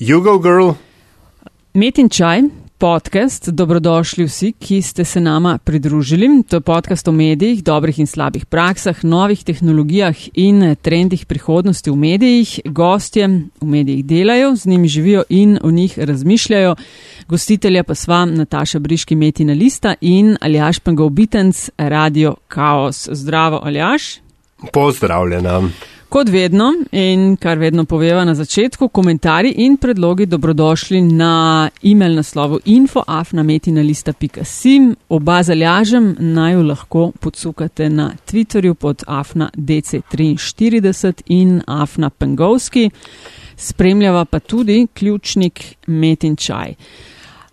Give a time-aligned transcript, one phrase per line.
[0.00, 0.70] Jugo Girl.
[1.74, 2.40] Metin čaj,
[2.78, 6.42] podcast, dobrodošli vsi, ki ste se nama pridružili.
[6.48, 11.96] To je podcast o medijih, dobrih in slabih praksah, novih tehnologijah in trendih prihodnosti v
[11.96, 12.60] medijih.
[12.64, 13.28] Gostje
[13.60, 16.74] v medijih delajo, z njimi živijo in o njih razmišljajo.
[17.28, 23.08] Gostitelja pa sva Nataša Briški, Metina Lista in Aljaš Pengov Bitens, Radio Chaos.
[23.12, 24.16] Zdravo, Aljaš.
[24.72, 25.68] Pozdravljena.
[26.10, 32.58] Kot vedno in kar vedno poveva na začetku, komentarji in predlogi dobrodošli na e-mail naslovu
[32.64, 34.96] infoafnametinalista.sim.
[35.08, 42.90] Oba zalažem, naj jo lahko podsukate na Twitterju pod afnadc43 in afnapengovski.
[43.56, 46.74] Spremljava pa tudi ključnik Metin Čaj.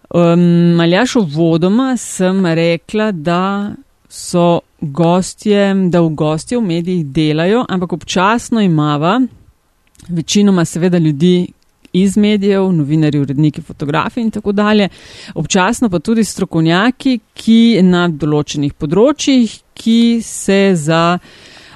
[0.10, 0.40] Um,
[0.76, 3.72] Maljašo vodoma sem rekla, da
[4.10, 9.22] so gostje, da v gostje v medijih delajo, ampak občasno imava
[10.10, 11.48] večinoma seveda ljudi
[11.94, 14.90] iz medijev, novinari, uredniki, fotografi in tako dalje,
[15.36, 21.02] občasno pa tudi strokovnjaki, ki na določenih področjih, ki se za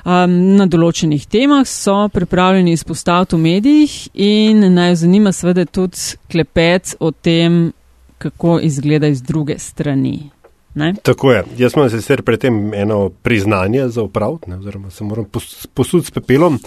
[0.06, 6.96] um, na določenih temah so pripravljeni izpostaviti v medijih in naj zanima seveda tudi klepet
[7.00, 7.72] o tem,
[8.22, 10.32] kako izgleda iz druge strani.
[10.74, 10.94] Ne?
[11.04, 11.44] Tako je.
[11.58, 15.26] Jaz imam sicer pred tem eno priznanje za upravljanje, oziroma se moram
[15.74, 16.60] posuditi s pepelom.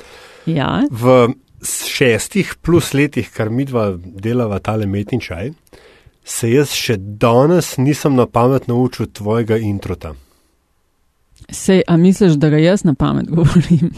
[0.47, 0.83] Ja.
[0.91, 1.29] V
[1.65, 5.53] šestih plus letih, kar mi dva delava tale metin čaj,
[6.25, 10.15] se jaz še danes nisem na pamet naučil tvojega introta.
[11.49, 13.91] Sej, a misliš, da ga jaz na pamet govorim?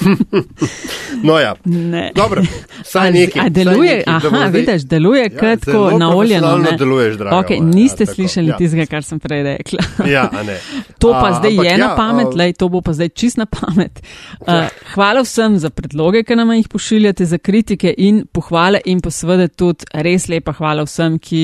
[1.26, 1.54] no, ja.
[1.64, 2.12] Ne.
[2.14, 2.42] Dobro,
[2.84, 3.46] saj nekaj.
[3.46, 6.56] A deluje, nekaj, aha, zdaj, vidiš, deluje ja, kot ko na oljeno.
[6.56, 7.36] Ne deluješ, drago.
[7.36, 8.56] Okay, moja, niste ja, slišali ja.
[8.56, 9.78] tistega, kar sem prej rekla.
[10.06, 10.56] ja, a ne.
[11.02, 13.08] To pa A, zdaj ampak je ja, na pamet, a- lej, to bo pa zdaj
[13.08, 14.02] čist na pamet.
[14.42, 19.10] Uh, hvala vsem za predloge, ki nam jih pošiljate, za kritike in pohvale in pa
[19.14, 21.42] seveda tudi res lepa hvala vsem, ki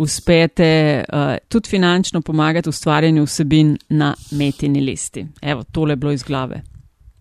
[0.00, 0.70] uspete
[1.04, 5.26] uh, tudi finančno pomagati ustvarjanju vsebin na metini listi.
[5.42, 6.62] Evo, tole je bilo iz glave.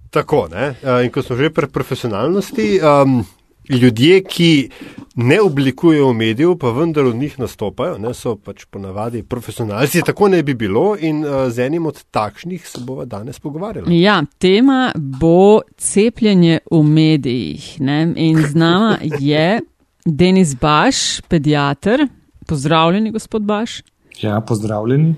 [0.10, 0.76] Tako, ne.
[1.04, 3.26] In ko smo že pri profesionalnosti, um,
[3.70, 4.70] ljudje, ki
[5.16, 10.44] ne oblikujejo medijev, pa vendar v njih nastopajo, ne, so pač ponavadi profesionalci, tako ne
[10.44, 14.02] bi bilo in uh, z enim od takšnih se bova danes pogovarjali.
[14.02, 17.82] Ja, tema bo cepljenje v medijih.
[17.82, 18.14] Ne?
[18.16, 19.60] In z nama je
[20.06, 22.08] Denis Baš, pediater.
[22.48, 23.82] Pozdravljeni, gospod Baš.
[24.22, 25.16] Ja, pozdravljeni.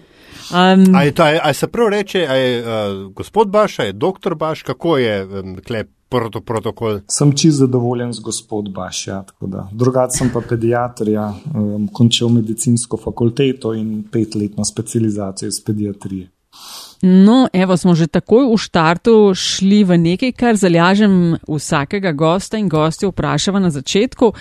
[0.52, 2.68] Um, A, je to, a, je- a se prav reče, a je uh,
[3.12, 7.00] gospod Baš, a je doktor Baš, kako je um, klep proto, protokol?
[7.08, 9.24] Sem čist zadovoljen z gospod Bašja.
[9.72, 16.30] Drugače sem pa pediater, ja, um, končal medicinsko fakulteto in petletno specializacijo iz pediatrije.
[17.02, 22.70] No, evo, smo že takoj v štartu šli v nekaj, kar zalažem vsakega gosta in
[22.70, 24.34] gostja vprašava na začetku.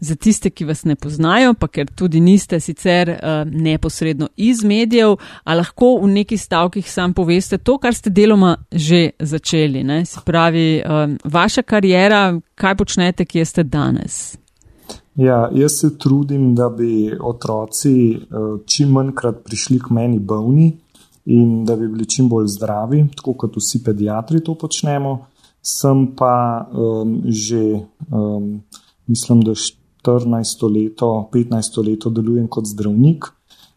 [0.00, 5.16] Za tiste, ki vas ne poznajo, pa ker tudi niste sicer uh, neposredno iz medijev,
[5.44, 9.84] a lahko v neki stavkih sam poveste to, kar ste deloma že začeli.
[9.84, 10.04] Ne?
[10.04, 14.36] Se pravi, um, vaša karijera, kaj počnete, kje ste danes?
[15.16, 20.81] Ja, jaz se trudim, da bi otroci uh, čim manjkrat prišli k meni bolni
[21.24, 25.18] in da bi bili čim bolj zdravi, tako kot vsi pediatri to počnemo.
[25.62, 28.62] Sem pa um, že, um,
[29.06, 33.24] mislim, da 14 leto, 15 leto delujem kot zdravnik.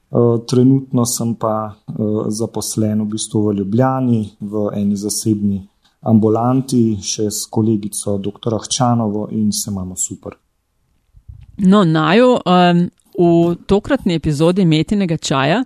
[0.09, 5.61] Uh, trenutno sem pa uh, zaposlen v bistvu v Ljubljani, v eni zasebni
[6.05, 8.57] ambulanti, še s kolegico dr.
[8.63, 10.37] Hčanovo in se imamo super.
[11.57, 15.63] No, naju um, v tokratni epizodi Metinega čaja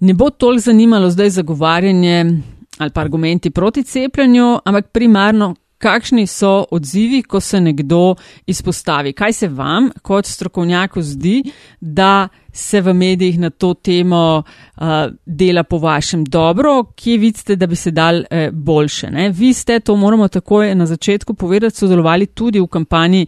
[0.00, 2.42] ne bo toliko zanimalo zdaj zagovarjanje
[2.78, 8.14] ali pa argumenti proti cepljenju, ampak primarno, kakšni so odzivi, ko se nekdo
[8.46, 9.12] izpostavi.
[9.12, 11.42] Kaj se vam kot strokovnjaku zdi,
[11.80, 14.82] da se v medijih na to temo uh,
[15.26, 19.10] dela po vašem dobro, kje vidite, da bi se dal eh, boljše.
[19.10, 19.30] Ne?
[19.30, 23.26] Vi ste, to moramo takoj na začetku povedati, sodelovali tudi v kampanji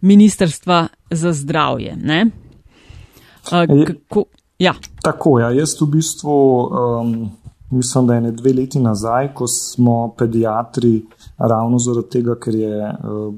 [0.00, 1.96] Ministrstva za zdravje.
[1.96, 2.43] Ne?
[3.52, 4.24] Uh, kako,
[4.58, 4.74] ja.
[5.02, 7.30] Tako, ja, jaz v bistvu um,
[7.70, 11.02] mislim, da je ne dve leti nazaj, ko smo pediatri
[11.38, 13.34] ravno zaradi tega, ker je uh,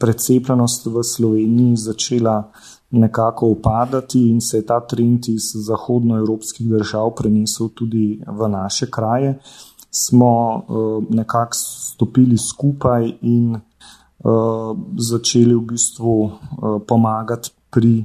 [0.00, 2.50] precepljenost v Sloveniji začela
[2.90, 9.38] nekako upadati in se je ta trend iz zahodnoevropskih držav prenesel tudi v naše kraje,
[9.90, 16.32] smo uh, nekako stopili skupaj in uh, začeli v bistvu uh,
[16.86, 18.04] pomagati pri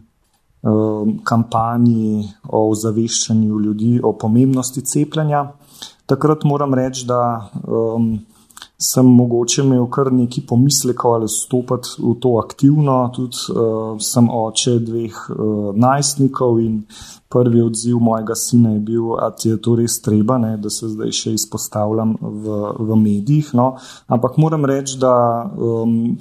[1.23, 5.51] kampanji o ozaveščanju ljudi o pomembnosti cepljenja.
[6.05, 8.19] Takrat moram reči, da um,
[8.77, 12.97] sem mogoče imel kar neki pomislekov ali stopiti v to aktivno.
[13.15, 16.81] Tudi uh, sem oče dveh uh, najstnikov in
[17.29, 21.11] prvi odziv mojega sina je bil, da je to res treba, ne, da se zdaj
[21.11, 23.53] še izpostavljam v, v medijih.
[23.53, 23.75] No.
[24.07, 25.15] Ampak moram reči, da.
[25.57, 26.17] Um,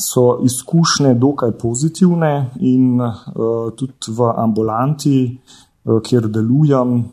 [0.00, 5.38] So izkušnje dokaj pozitivne, in uh, tudi v ambulanti,
[5.84, 7.04] uh, kjer delujem,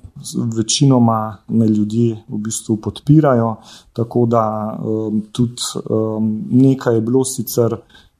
[0.55, 3.55] večinoma me ljudje v bistvu podpirajo.
[3.93, 4.43] Tako da
[4.79, 7.75] um, tudi um, nekaj je bilo sicer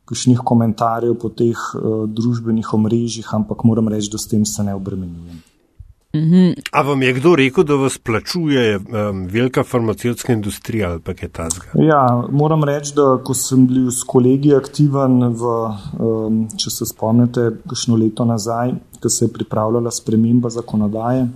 [0.06, 4.76] kakšnih komentarjev po teh uh, družbenih omrežjih, ampak moram reči, da s tem se ne
[4.76, 5.44] obremenjujem.
[6.18, 6.54] Mhm.
[6.72, 11.30] A vam je kdo rekel, da vas plačuje um, velika farmacevtska industrija ali pa kaj
[11.30, 11.68] tasga?
[11.74, 15.56] Ja, moram reči, da ko sem bil s kolegi aktiven, v,
[16.00, 21.28] um, če se spomnite, kakšno leto nazaj, ko se je pripravljala sprememba zakonodaje,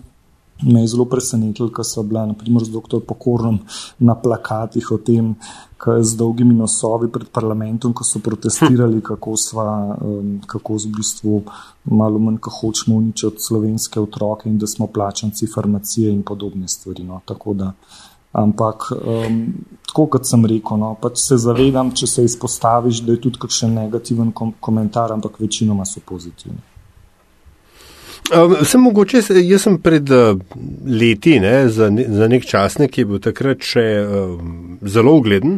[0.62, 3.02] me je zelo presenetilo, ker so bila naprimer z dr.
[3.08, 3.60] Pokornom
[4.00, 5.36] na plakatih o tem,
[5.82, 11.42] z dolgimi nosovi pred parlamentom, ko so protestirali, kako, sva, um, kako v bistvu
[11.90, 17.04] malo manj, ko hočemo uničiti slovenske otroke in da smo plačanci farmacije in podobne stvari.
[17.04, 17.22] No.
[17.26, 17.72] Tako da,
[18.32, 19.42] ampak, um,
[19.88, 23.74] tako kot sem rekel, no, pač se zavedam, če se izpostaviš, da je tudi kakšen
[23.74, 26.62] negativen kom komentar, ampak večinoma so pozitivni.
[28.32, 30.38] Um, sem mogoče, jaz sem pred uh,
[30.88, 34.52] leti ne, za, ne, za nek časnik, ki je bil takrat še um,
[34.88, 35.58] zelo ugleden,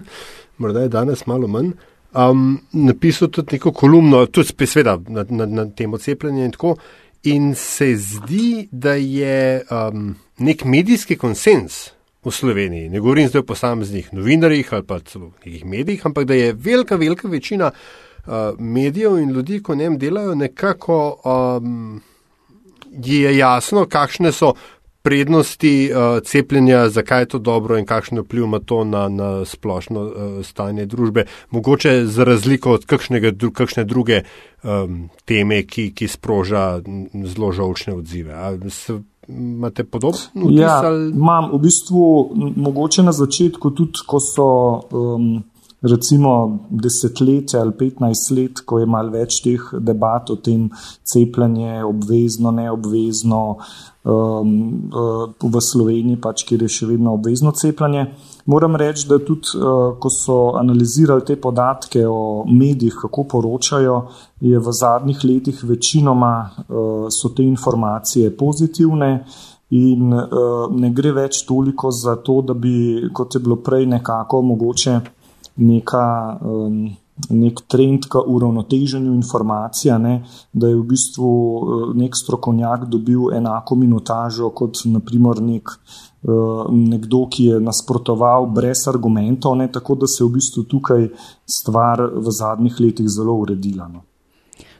[0.57, 1.75] morda je danes malo manj,
[2.17, 6.71] um, napisal tudi neko kolumno, tudi spesveda na, na, na temo cepljenja in tako.
[7.29, 10.07] In se zdi, da je um,
[10.41, 11.91] nek medijski konsens
[12.25, 16.39] v Sloveniji, ne govorim zdaj o posameznih novinarjih ali pa celo nekih medijih, ampak da
[16.39, 20.97] je velika, velika večina uh, medijev in ljudi, ko njem delajo, nekako.
[21.21, 22.01] Um,
[23.05, 24.53] je jasno, kakšne so
[25.03, 30.01] prednosti uh, cepljenja, zakaj je to dobro in kakšen vpliv ima to na, na splošno
[30.01, 31.25] uh, stanje družbe.
[31.51, 34.21] Mogoče za razliko od kakšnega, dru, kakšne druge
[34.63, 36.79] um, teme, ki, ki sproža
[37.13, 38.31] zelo žalčne odzive.
[39.27, 40.49] Imate podobno?
[40.51, 40.81] Ja,
[41.15, 44.47] imam v bistvu mogoče na začetku tudi, ko so.
[44.91, 45.43] Um,
[45.83, 50.69] recimo desetletje ali 15 let, ko je malo več teh debat o tem
[51.03, 53.41] cepljenje, obvezno, neobvezno,
[54.03, 54.53] um,
[54.95, 58.05] uh, v Sloveniji, pač, kjer je še vedno obvezno cepljenje.
[58.51, 63.97] Moram reči, da tudi, uh, ko so analizirali te podatke o medijih, kako poročajo,
[64.43, 69.17] je v zadnjih letih večinoma uh, so te informacije pozitivne.
[69.73, 74.43] In uh, ne gre več toliko za to, da bi, kot je bilo prej, nekako
[74.45, 74.99] mogoče
[75.55, 76.05] neka,
[76.41, 76.95] um,
[77.29, 80.15] nek trend k uravnoteženju informacije, ne,
[80.53, 85.69] da je v bistvu uh, nek strokovnjak dobil enako minutažo kot naprimer nek,
[86.23, 91.07] uh, nekdo, ki je nasprotoval brez argumentov, ne, tako da se je v bistvu tukaj
[91.45, 93.87] stvar v zadnjih letih zelo uredila.
[93.87, 94.03] No.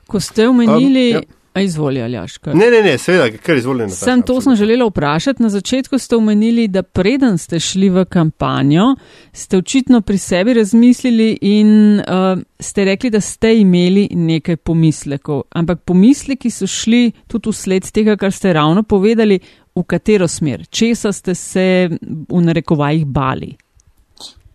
[0.08, 1.08] Ko ste omenili.
[1.16, 1.43] Um, ja.
[1.62, 2.38] Izvoli, Aljaš.
[2.38, 2.56] Kar.
[2.56, 3.90] Ne, ne, ne, seveda, kar izvoljeno.
[3.90, 5.44] Sem to sem želela vprašati.
[5.44, 8.96] Na začetku ste omenili, da preden ste šli v kampanjo,
[9.34, 15.44] ste očitno pri sebi razmislili in uh, ste rekli, da ste imeli nekaj pomislekov.
[15.50, 19.40] Ampak pomisleki so šli tudi vsled tega, kar ste ravno povedali,
[19.76, 21.90] v katero smer, česa ste se
[22.30, 23.56] v narekovajih bali.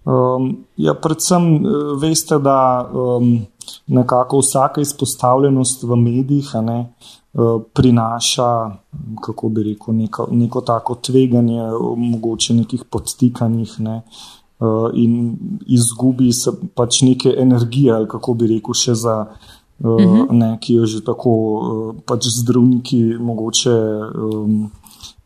[0.09, 2.59] Um, ja, predvsem eh, veste, da.
[2.93, 3.47] Um,
[3.87, 6.79] nekako vsaka izpostavljenost v medijih ne,
[7.35, 7.39] eh,
[7.75, 8.71] prinaša,
[9.23, 11.63] kako bi rekel, neko, neko tako tveganje,
[11.97, 13.97] mogoče nekih podtikanjih ne,
[14.61, 19.27] eh, in izgubi se pač neke energije, ali kako bi rekel, še za.
[19.79, 21.33] Uh, ne, ki jo že tako
[22.03, 23.75] pač zdravniki mogoče
[24.11, 24.57] um,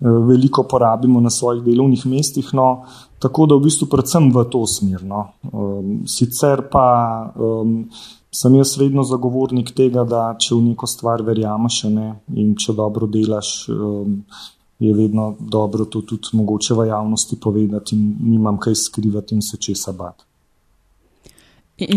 [0.03, 2.49] veliko porabimo na svojih delovnih mestih.
[2.53, 2.85] No,
[3.19, 5.05] tako da v bistvu predvsem v to smer.
[5.05, 5.29] No.
[5.53, 6.87] Um, sicer pa
[7.37, 7.85] um,
[8.33, 13.07] sem jaz vedno zagovornik tega, da če v neko stvar verjameš ne, in če dobro
[13.07, 14.23] delaš, um,
[14.83, 19.57] je vedno dobro to tudi mogoče v javnosti povedati in nimam kaj skrivati in se
[19.57, 20.25] česa bati.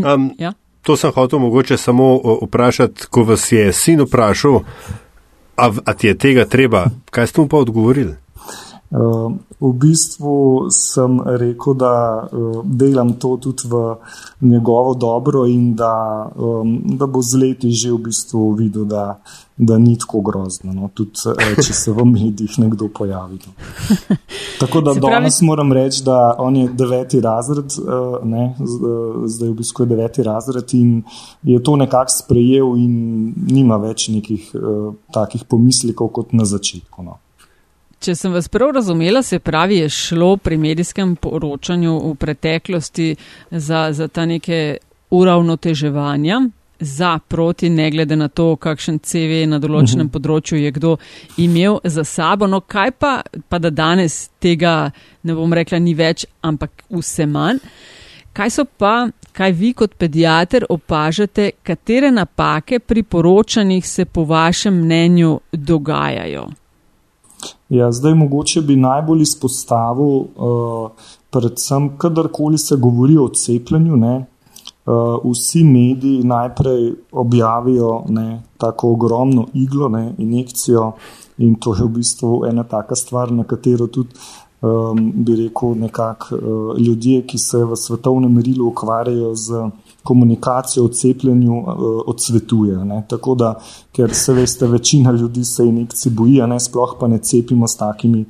[0.05, 0.53] Um, ja?
[0.85, 4.59] To sem hotel mogoče samo vprašati, ko vas je sin vprašal,
[5.55, 8.15] a, a ti je tega treba, kaj ste mu pa odgovorili?
[8.95, 13.95] Ehm, v bistvu sem rekel, da eh, delam to tudi v
[14.41, 19.19] njegovo dobro in da, ehm, da bo z leti že v bistvu videl, da,
[19.57, 20.89] da ni tako grozno, no?
[20.93, 23.37] tudi eh, če se v medijih nekdo pojavi.
[23.45, 23.53] No.
[24.59, 28.49] Tako da danes moram reči, da on je deveti razred, eh, ne?
[29.25, 31.03] zdaj v bistvu je deveti razred in
[31.43, 34.51] je to nekako sprejel in nima več nekih
[35.13, 37.03] takih pomislikov kot na začetku.
[37.03, 37.19] No.
[37.99, 43.15] če sem vas prav razumela, se pravi, je šlo pri medijskem poročanju v preteklosti
[43.51, 44.77] za, za ta neke
[45.15, 46.41] uravnoteževanja.
[46.79, 50.09] Za, proti, ne glede na to, kakšen CV na določenem uh mhm.
[50.09, 50.11] -huh.
[50.11, 50.97] področju je kdo
[51.37, 52.47] imel za sabo.
[52.47, 54.91] No, kaj pa, pa da danes tega,
[55.23, 57.59] ne bom rekla, ni več, ampak vse manj.
[58.33, 64.73] Kaj so pa, kaj vi kot pediater opažate, katere napake pri poročanjih se po vašem
[64.73, 66.45] mnenju dogajajo?
[67.69, 70.91] Ja, zdaj mogoče bi najbolj izpostavil, uh,
[71.29, 74.25] predvsem, kadarkoli se govori o cepljenju, ne,
[74.85, 80.91] uh, vsi mediji najprej objavijo ne, tako ogromno iglo, ne, injekcijo
[81.37, 84.15] in to je v bistvu ena taka stvar, na katero tudi
[84.61, 89.69] um, bi rekel, nekako uh, ljudje, ki se v svetovnem merilu ukvarjajo z
[90.03, 91.67] komunikacijo o cepljenju, uh,
[92.05, 92.85] odsvetuje.
[92.85, 93.03] Ne?
[93.09, 93.55] Tako da,
[93.91, 98.25] ker se veste, večina ljudi se injekcij boji, ne sploh pa ne cepimo s takimi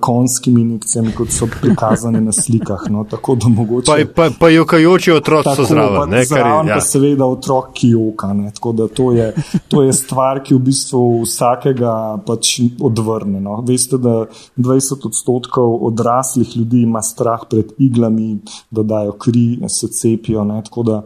[0.00, 2.86] konskimi injekcijami, kot so prikazane na slikah.
[2.90, 3.92] No, tako da mogoče.
[3.92, 6.10] Pa, pa, pa jokajoči otroci so zraven.
[6.10, 6.68] Ne, kar je.
[6.68, 6.74] Ja.
[6.74, 8.32] Pa seveda otrok, ki joka.
[8.32, 9.34] Ne, tako da to je,
[9.68, 11.94] to je stvar, ki v bistvu vsakega
[12.26, 13.40] pač odvrne.
[13.44, 13.60] No.
[13.68, 14.24] Veste, da
[14.56, 18.38] 20 odstotkov odraslih ljudi ima strah pred iglami,
[18.70, 20.44] da dajo kri, se cepijo.
[20.44, 21.02] Ne, tako da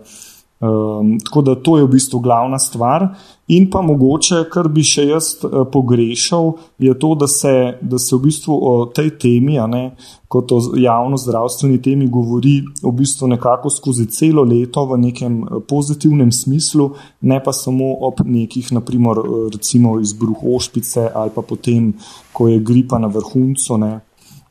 [0.60, 3.08] Um, tako da to je v bistvu glavna stvar.
[3.48, 6.50] In pa mogoče, kar bi še jaz uh, pogrešal,
[6.82, 9.84] je to, da se, da se v bistvu o tej temi, ne,
[10.28, 16.32] kot o javno-zdravstveni temi, govori v bistvu nekako skozi celo leto v nekem eh, pozitivnem
[16.32, 21.94] smislu, ne pa samo ob nekih, naprimer, eh, recimo izbruh ošpice ali pa potem,
[22.32, 23.78] ko je gripa na vrhuncu.
[23.78, 23.94] Ne.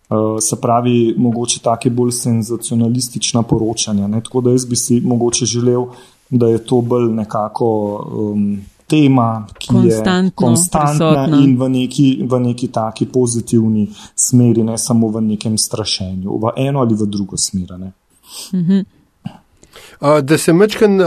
[0.09, 4.07] Uh, se pravi, mogoče take bolj senzacionalistična poročanja.
[4.07, 4.21] Ne?
[4.23, 5.85] Tako da jaz bi si mogoče želel,
[6.29, 7.67] da je to bolj nekako
[8.15, 15.07] um, tema, ki je konstantna in v neki, v neki taki pozitivni smeri, ne samo
[15.07, 17.75] v nekem strašenju, v eno ali v drugo smer.
[18.53, 18.79] Mhm.
[20.01, 21.01] Uh, da se mečken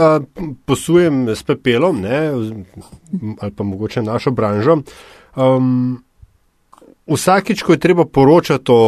[0.65, 2.29] posujem s pepelom, ne,
[3.41, 4.77] ali pa mogoče našo branžo.
[5.35, 6.03] Um,
[7.13, 8.81] vsakič, ko je treba poročati o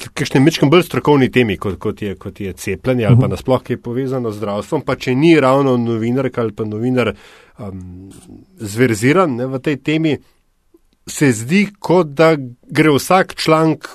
[0.00, 3.34] kakšnem mečkem bolj strokovni temi, kot, kot, je, kot je cepljenje ali pa mhm.
[3.36, 8.10] nasploh, ki je povezano z zdravstvom, pa če ni ravno novinar ali pa novinar um,
[8.56, 10.16] zverziran ne, v tej temi,
[11.10, 12.34] se zdi, kot da
[12.70, 13.88] gre vsak članek,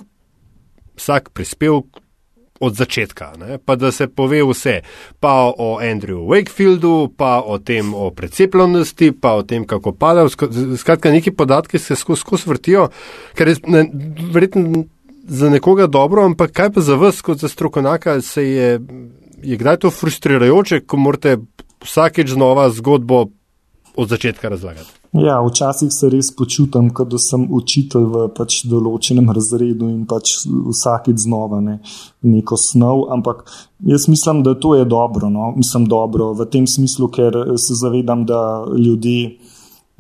[1.00, 2.05] vsak prispevek
[2.60, 3.58] od začetka, ne?
[3.58, 4.80] pa da se pove vse,
[5.20, 10.28] pa o Andrewu Wakefieldu, pa o tem o precepljenosti, pa o tem, kako pada.
[10.78, 12.88] Skratka, neki podatki se skozi skos vrtijo,
[13.36, 13.86] ker je ne,
[14.32, 14.86] verjetno
[15.28, 18.80] za nekoga dobro, ampak kaj pa za vas, kot za strokovnjaka, se je,
[19.44, 21.38] je kdaj to frustrirajoče, ko morate
[21.84, 23.26] vsakeč znova zgodbo
[23.96, 25.05] od začetka razlagati?
[25.16, 30.42] Ja, včasih se res počutim, kot da sem učitelj v pač določenem razredu in pač
[30.44, 31.78] vsakeč znova ne,
[32.28, 33.06] neko snov.
[33.16, 33.46] Ampak
[33.88, 35.30] jaz mislim, da to je dobro.
[35.32, 35.54] No?
[35.56, 39.38] Mislim dobro v tem smislu, ker se zavedam, da ljudje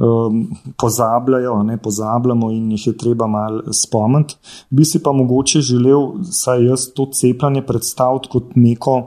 [0.04, 0.42] um,
[0.84, 4.36] pozabljajo, ne pozabljamo in jih je treba malo spomniti.
[4.70, 8.98] Bi si pa mogoče želel, saj jaz to cepljanje predstaviti kot neko,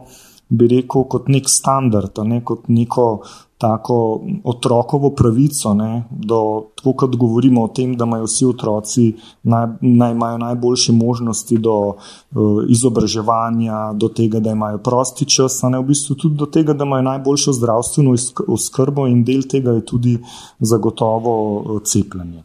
[0.49, 3.11] bi rekel, kot nek standard, ne kot neko
[3.59, 9.07] tako otrokovo pravico, ne, do, tako kot govorimo o tem, da imajo vsi otroci
[9.43, 15.69] naj, naj imajo najboljše možnosti do uh, izobraževanja, do tega, da imajo prosti čas, a
[15.69, 18.15] ne v bistvu tudi do tega, da imajo najboljšo zdravstveno
[18.49, 20.19] oskrbo in del tega je tudi
[20.61, 22.45] zagotovo uh, cepljenje.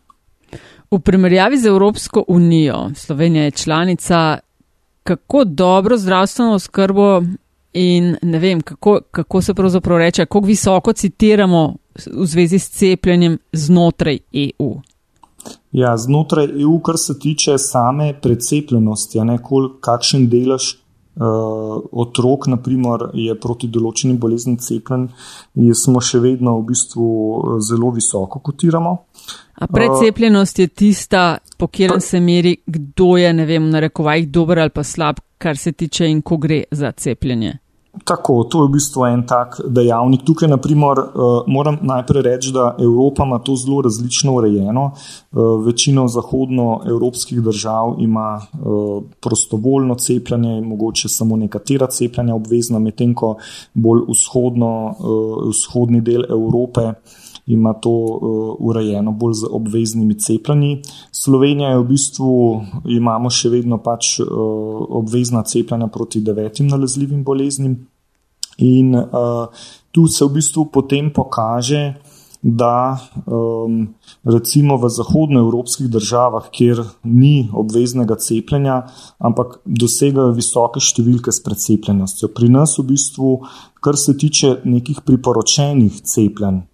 [0.92, 4.38] V primerjavi z Evropsko unijo, Slovenija je članica,
[5.04, 7.22] kako dobro zdravstveno oskrbo
[7.74, 11.76] In ne vem, kako, kako se pravzaprav reče, kako visoko citiramo
[12.06, 14.76] v zvezi s cepljenjem znotraj EU.
[15.72, 20.76] Ja, znotraj EU, kar se tiče same precepljenosti, ne, kol, kakšen delež
[21.16, 25.10] uh, otrok naprimer, je proti določenim boleznim cepljen,
[25.74, 28.94] smo še vedno v bistvu eh, zelo visoko kotiramo.
[29.62, 34.60] A precepljenost je tista, po katerem se meri, kdo je, ne vem, na rekovajih dober
[34.60, 37.63] ali pa slab, kar se tiče in ko gre za cepljenje.
[37.94, 40.24] Tako, to je v bistvu en tak dejavnik.
[40.26, 44.92] Tukaj, naprimer, uh, moram najprej reči, da Evropa ima to zelo različno urejeno.
[45.32, 53.36] Uh, večina zahodnoevropskih držav ima uh, prostovoljno cepljenje, mogoče samo nekatera cepljenja obvezna, medtem ko
[53.74, 54.96] bolj vzhodno,
[55.54, 56.94] vzhodni del Evrope
[57.46, 60.82] ima to uh, urejeno bolj z obveznimi cepljenji.
[61.12, 64.28] Slovenija je v bistvu, imamo še vedno pač uh,
[65.02, 67.78] obvezna cepljenja proti devetim nalezljivim boleznim.
[68.58, 69.48] In uh,
[69.92, 71.94] tu se v bistvu potem pokaže,
[72.44, 78.82] da um, recimo v zahodnoevropskih državah, kjer ni obveznega cepljenja,
[79.24, 82.34] ampak dosegajo visoke številke s precepljenostjo.
[82.36, 83.38] Pri nas v bistvu,
[83.80, 86.66] kar se tiče nekih priporočenih cepljenj,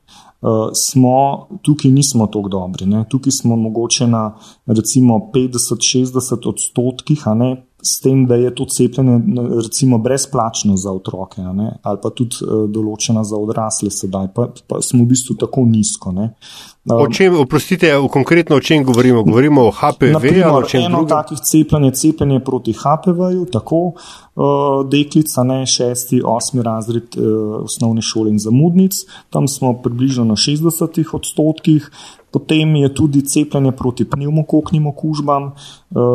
[0.41, 2.85] uh, smo tukaj nismo tako dobri.
[2.85, 3.05] Ne?
[3.09, 9.19] Tukaj smo mogoče na recimo 50-60 odstotkih, a ne s tem, da je to cepljenje
[9.63, 15.03] recimo brezplačno za otroke ali pa tudi uh, določena za odrasle sedaj, pa, pa smo
[15.03, 16.13] v bistvu tako nizko.
[16.13, 16.33] Ne.
[16.89, 19.23] O čem, oprostite, konkretno o čem govorimo?
[19.23, 20.13] Govorimo o HPV?
[20.13, 21.09] Naprimer, o čem eno drugem?
[21.09, 28.01] takih cepljenj je cepljenje proti HPV-ju, tako uh, deklica, ne šesti, osmi razred uh, osnovne
[28.01, 31.91] šole in zamudnic, tam smo približno na 60 odstotkih.
[32.31, 35.51] Potem je tudi cepljenje proti pneumokoknim okužbam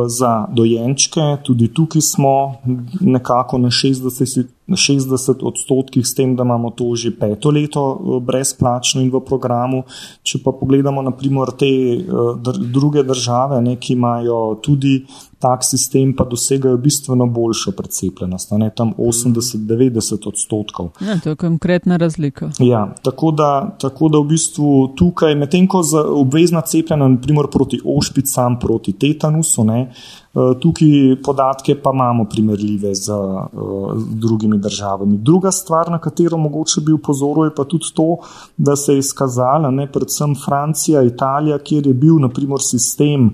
[0.07, 2.55] za dojenčke, tudi tukaj smo
[3.01, 9.03] nekako na 60, 60 odstotkih, s tem, da imamo to že peto leto uh, brezplačno
[9.03, 9.83] in v programu.
[10.23, 15.05] Če pa pogledamo, naprimer, te uh, dr druge države, ne, ki imajo tudi
[15.45, 20.89] tak sistem pa dosegajo bistveno boljšo precepljenost, ne tam 80-90 odstotkov.
[21.01, 22.49] Ja, to je konkretna razlika.
[22.59, 27.81] Ja, tako, da, tako da v bistvu tukaj, medtem ko za obvezna cepljenja, naprimer proti
[27.85, 35.19] ošpicam, proti tetanusu, ne, eh, tukaj podatke pa imamo primerljive z uh, drugimi državami.
[35.19, 38.17] Druga stvar, na katero mogoče bi upozoril, je pa tudi to,
[38.57, 43.31] da se je izkazala, ne, predvsem Francija, Italija, kjer je bil naprimer sistem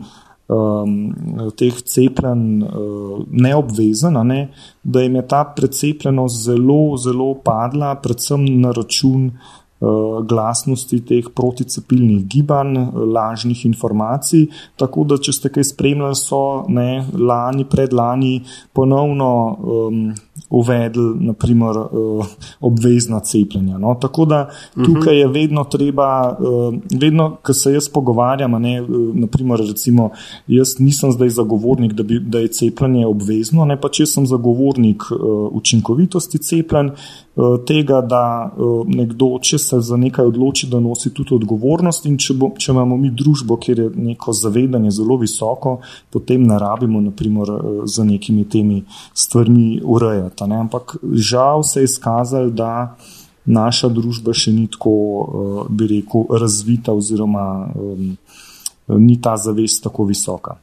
[0.49, 0.96] um,
[1.56, 4.42] teh cepljenj uh, neobvezen, ne,
[4.82, 9.59] da jim je ta precepljenost zelo, zelo padla, predvsem na račun Eh,
[10.28, 12.76] glasnosti teh proticepilnih gibanj,
[13.14, 14.46] lažnih informacij.
[14.76, 18.42] Tako da, če ste kaj spremljali, so ne, lani, predlani
[18.76, 20.02] ponovno um,
[20.50, 22.26] uvedli naprimer, uh,
[22.60, 23.78] obvezna cepljenja.
[23.78, 23.94] No.
[24.00, 24.40] Tako da
[24.84, 30.10] tukaj je vedno treba, uh, vedno, ko se jaz pogovarjam, ne, uh, naprimer, recimo,
[30.46, 35.08] jaz nisem zdaj zagovornik, da, bi, da je cepljenje obvezno, ne pa če sem zagovornik
[35.10, 36.92] uh, učinkovitosti cepljenj.
[37.66, 38.50] Tega, da
[38.90, 42.99] nekdo, če se za nekaj odloči, da nosi tudi odgovornost, in če, bo, če imamo
[42.99, 45.76] mi družbo, kjer je neko zavedanje zelo visoko,
[46.10, 47.52] potem ne rabimo, naprimer,
[47.86, 48.82] za nekimi temi
[49.14, 50.49] stvarmi urejati.
[50.50, 50.58] Ne?
[50.66, 50.97] Ampak
[51.30, 52.97] žal se je izkazalo, da
[53.47, 54.97] naša družba še ni tako,
[55.71, 57.47] bi rekel, razvita, oziroma
[57.78, 58.10] um,
[58.99, 60.58] ni ta zavest tako visoka.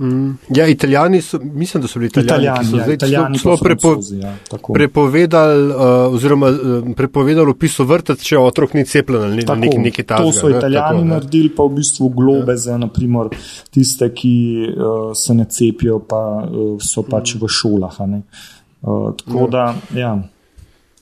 [0.00, 0.38] Mm.
[0.56, 3.56] Ja, italijani so, mislim, da so bili italijani, italijani ki so ja, zdaj italijani celo
[3.56, 4.36] prepo, ja,
[4.74, 10.04] prepovedali, uh, oziroma uh, prepovedali opiso vrtec, če otrok ni cepljen ali tako, nek, nekaj
[10.04, 10.30] takega.
[10.30, 12.56] To so italijani tako, naredili, pa v bistvu globe ja.
[12.56, 13.28] za naprimer,
[13.70, 14.34] tiste, ki
[14.72, 18.00] uh, se ne cepijo, pa uh, so pač v šolah.
[18.00, 19.50] Uh, tako ja.
[19.52, 20.14] da, ja.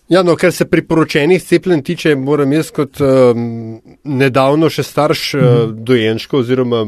[0.09, 5.43] Ja, no, kar se priporočenih cepljenj tiče, moram jaz kot um, nedavno še starš uh,
[5.43, 5.75] mhm.
[5.85, 6.85] dojenčkov oziroma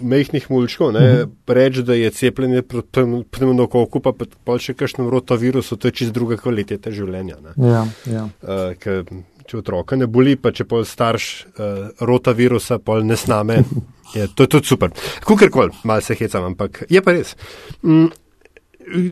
[0.00, 1.32] mehkih mulčkov mhm.
[1.46, 3.02] reči, da je cepljenje proti
[3.34, 7.40] pneumokoku, pa pa še kakšnem rotavirusu, to je čist druga kvaliteta življenja.
[7.58, 8.28] Ja, ja.
[8.42, 9.02] Uh, ker,
[9.46, 13.58] če otroka ne boli, pa če pol starš uh, rotavirusa, pol ne sname,
[14.14, 14.94] je to je tudi super.
[15.26, 17.34] Kukorkoli, malo se hecam, ampak je pa res.
[17.82, 18.06] Mm,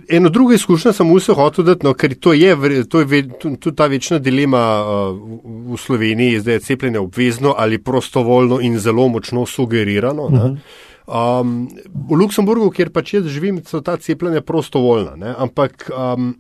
[0.09, 2.57] eno drugo izkušnjo sem vse hotel dati, no, ker to je,
[2.89, 5.19] to je tudi ta večna dilema uh,
[5.73, 10.23] v Sloveniji, zdaj je cepljenje obvezno ali prostovoljno in zelo močno sugerirano.
[10.23, 11.41] Uh -huh.
[11.41, 11.69] um,
[12.11, 15.35] v Luksemburgu, kjer pač jaz živim, so ta cepljenja prostovoljna, ne?
[15.39, 16.35] ampak um,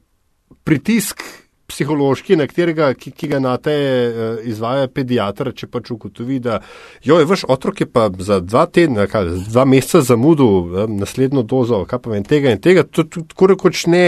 [0.64, 1.22] pritisk
[1.70, 6.60] psihološki, na katerega, ki, ki ga na te uh, izvaja pediatr, če pač ugotovi, da
[7.04, 11.44] jo je vaš otrok je pa za dva tedna, kaj, dva meseca zamudil uh, naslednjo
[11.48, 14.04] dozo, kaj pa vem tega in tega, to tako rekoč ne,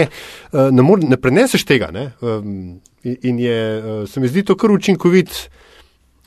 [0.53, 1.91] uh, ne, ne preneseš tega.
[1.93, 2.11] Ne?
[2.21, 3.57] Um, in, je,
[4.11, 5.47] se mi zdi to kar učinkovit.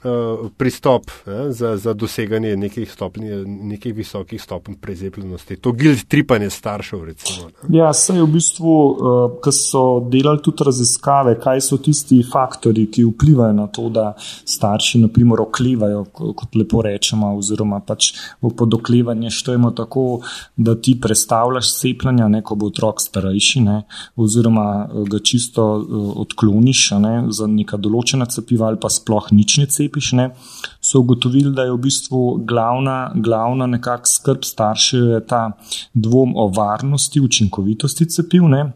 [0.00, 5.56] Uh, pristop eh, za, za doseganje nekih, stopni, nekih visokih stopenj prezepljenosti.
[5.56, 7.04] To gild tripanje staršev.
[7.04, 12.22] Recimo, ja, se je v bistvu, uh, ko so delali tudi raziskave, kaj so tisti
[12.32, 18.54] faktori, ki vplivajo na to, da starši naprimer oklevajo, kot lepo rečemo, oziroma pač v
[18.56, 20.22] podoklevanje štojemo tako,
[20.56, 23.82] da ti predstavljaš cepljenja, ne, ko bo otrok starejši, ne,
[24.16, 29.68] oziroma ga čisto uh, odkloniš ne, za neka določena cepiva ali pa sploh nič ne
[29.68, 30.30] cepiš cepiš, ne,
[30.80, 35.50] so ugotovili, da je v bistvu glavna, glavna nekakšna skrb staršev ta
[35.94, 38.48] dvom o varnosti, učinkovitosti cepiv.
[38.48, 38.72] Ne.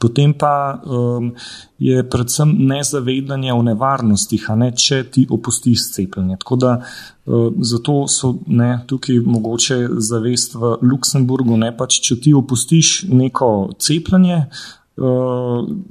[0.00, 1.32] Potem pa um,
[1.78, 6.36] je predvsem nezavedanje o nevarnostih, a ne če ti opustiš cepljenje.
[6.42, 12.34] Tako da uh, zato so ne, tukaj mogoče zavest v Luksemburgu, ne pač, če ti
[12.36, 14.44] opustiš neko cepljenje,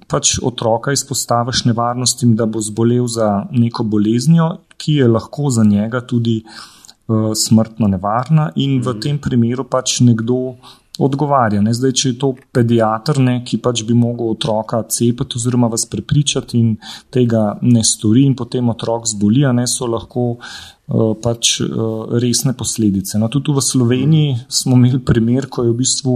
[0.07, 6.01] pač otroka izpostaviš nevarnostim, da bo zbolel za neko boleznjo, ki je lahko za njega
[6.01, 10.57] tudi uh, smrtno nevarna, in v tem primeru pač nekdo
[10.99, 11.61] odgovarja.
[11.61, 11.73] Ne?
[11.77, 16.57] Zdaj, če je to pediatr, ne, ki pač bi mogel otroka cepiti oziroma vas prepričati
[16.57, 16.73] in
[17.13, 20.55] tega ne stori, in potem otrok zboli, ne so lahko uh,
[20.87, 23.19] pač uh, resne posledice.
[23.19, 26.15] No, tudi v Sloveniji smo imeli primer, ko je v bistvu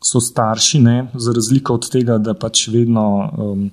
[0.00, 3.66] so starši, ne, za razliko od tega, da pač vedno um,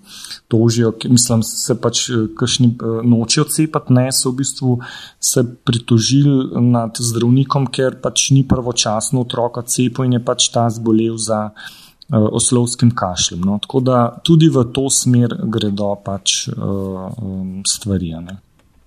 [0.52, 4.78] tožijo, mislim, se pač eh, kašni nočejo cepati, ne, so v bistvu
[5.20, 11.16] se pritožili nad zdravnikom, ker pač ni pravočasno otroka cepo in je pač ta zbolel
[11.16, 13.44] za uh, oslovskim kašljem.
[13.48, 13.60] No.
[13.64, 18.16] Tako da tudi v to smer gredo pač uh, um, stvari.
[18.20, 18.42] Ne.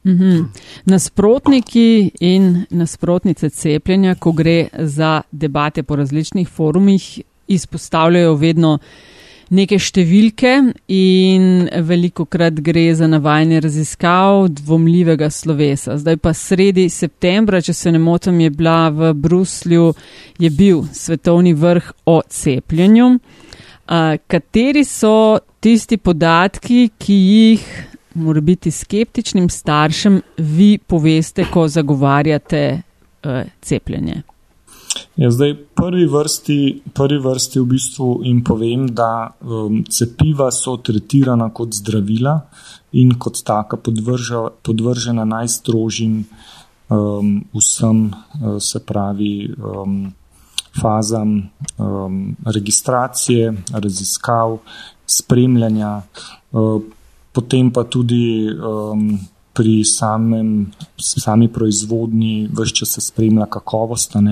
[0.06, 0.44] Mhm.
[0.84, 8.78] Nasprotniki in nasprotnice cepljenja, ko gre za debate po različnih forumih, izpostavljajo vedno
[9.54, 10.52] neke številke
[10.90, 15.98] in veliko krat gre za navajanje raziskav dvomljivega slovesa.
[15.98, 19.92] Zdaj pa sredi septembra, če se ne motim, je bila v Bruslju,
[20.38, 23.12] je bil svetovni vrh o cepljenju.
[23.86, 27.68] Uh, kateri so tisti podatki, ki jih
[28.16, 34.22] mora biti skeptičnim staršem vi poveste, ko zagovarjate uh, cepljenje?
[35.16, 41.50] Ja, zdaj, prvi vrsti, prvi vrsti v bistvu jim povem, da um, cepiva so tretirana
[41.52, 42.38] kot zdravila
[42.96, 46.22] in kot taka podvrža, podvržena najstrožjim
[46.88, 50.12] um, vsem, uh, se pravi, um,
[50.80, 51.38] fazam
[51.78, 54.58] um, registracije, raziskav,
[55.06, 56.02] spremljanja,
[56.52, 56.82] uh,
[57.36, 58.48] potem pa tudi.
[58.50, 59.08] Um,
[59.56, 60.66] Pri samem,
[61.00, 64.12] sami proizvodnji, vse čas se spremlja kakovost.
[64.20, 64.26] Uh,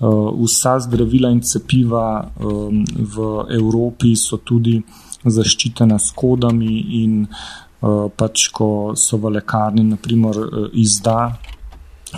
[0.00, 4.80] Uh, vsa zdravila in cepiva um, v Evropi so tudi
[5.22, 11.38] zaščitena s kodami, in uh, pač, ko so v lekarni, naprimer, uh, izda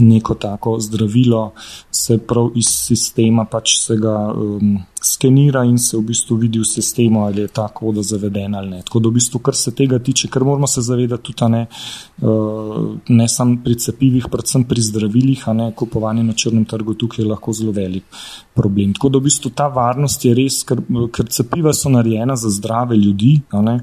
[0.01, 1.53] neko tako zdravilo,
[1.93, 4.79] se prav iz sistema pač se ga um,
[5.17, 8.83] skenira in se v bistvu vidi v sistemu, ali je ta koda zavedena ali ne.
[8.83, 11.67] Tako da v bistvu, kar se tega tiče, ker moramo se zavedati tudi, ne,
[12.23, 17.25] uh, ne samo pri cepivih, predvsem pri zdravilih, a ne kupovanje na črnem trgu, tukaj
[17.25, 18.05] je lahko zelo velik
[18.55, 18.93] problem.
[18.95, 22.97] Tako da v bistvu ta varnost je res, ker, ker cepiva so narejena za zdrave
[22.97, 23.81] ljudi, ne.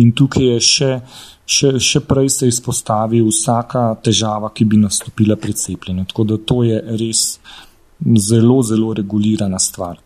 [0.00, 0.90] In tukaj je še,
[1.50, 6.06] še, še prej se izpostavi vsaka težava, ki bi nastopila pri cepljenju.
[6.12, 7.24] Tako da to je res
[8.28, 9.98] zelo, zelo regulirana stvar.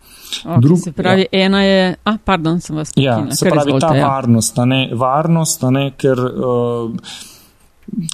[0.45, 1.45] Okay, Drug, se pravi, ja.
[1.47, 4.09] ena je, a, pardon, sem vas ja, se pravi, izvolite, ta ja.
[4.09, 7.15] varnost, ne, varnost, ne, ker, uh,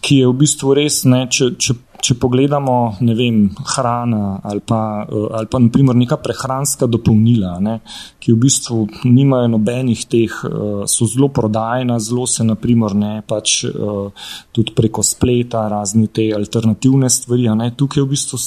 [0.02, 3.40] ki je v bistvu res, ne, če, če če pogledamo, ne vem,
[3.74, 7.80] hrana ali pa, eh, ali pa naprimer neka prehranska dopolnila, ne,
[8.20, 13.64] ki v bistvu nimajo nobenih teh, eh, so zelo prodajna, zelo se naprimer ne, pač
[13.64, 17.48] eh, tudi preko spleta, razni te alternativne stvari.
[17.56, 18.38] Ne, tukaj v bistvu,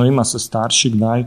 [0.00, 1.24] ne vem, se starši kdaj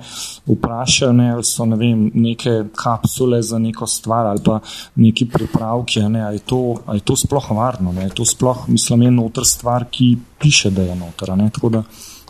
[0.47, 4.59] vprašajo, ne, ali so ne vem, neke kapsule za neko stvar ali pa
[4.95, 6.43] neki pripravki, ne, ali je
[6.85, 10.69] ali je to sploh varno, ne, je to sploh, mislim, je notr stvar, ki piše,
[10.69, 11.29] da je noter.
[11.71, 11.83] Da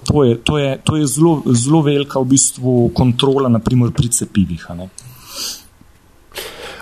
[0.04, 4.67] to je, to je, to je zelo, zelo velika v bistvu kontrola, naprimer pri cepivih.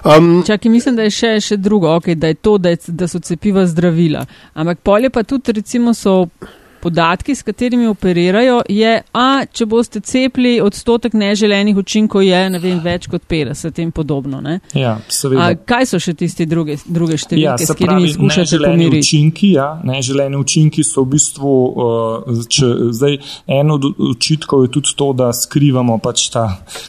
[0.04, 3.08] Um, Čakaj, mislim, da je še, še drugo, okay, da, je to, da, je, da
[3.08, 4.26] so cepiva zdravila.
[4.54, 6.28] Ampak polje pa tudi, recimo, so
[6.88, 13.10] podatki, s katerimi operirajo, je, a če boste cepili, odstotek neželenih učinkov je vem, več
[13.12, 14.40] kot 50 in podobno.
[14.78, 19.04] Ja, a, kaj so še tiste druge, druge številke, ja, s katerimi skušate pomiriti?
[19.04, 23.20] Učinki, ja, neželeni učinki so v bistvu, uh, če, zdaj,
[23.58, 26.46] en od očitkov je tudi to, da skrivamo pač ta,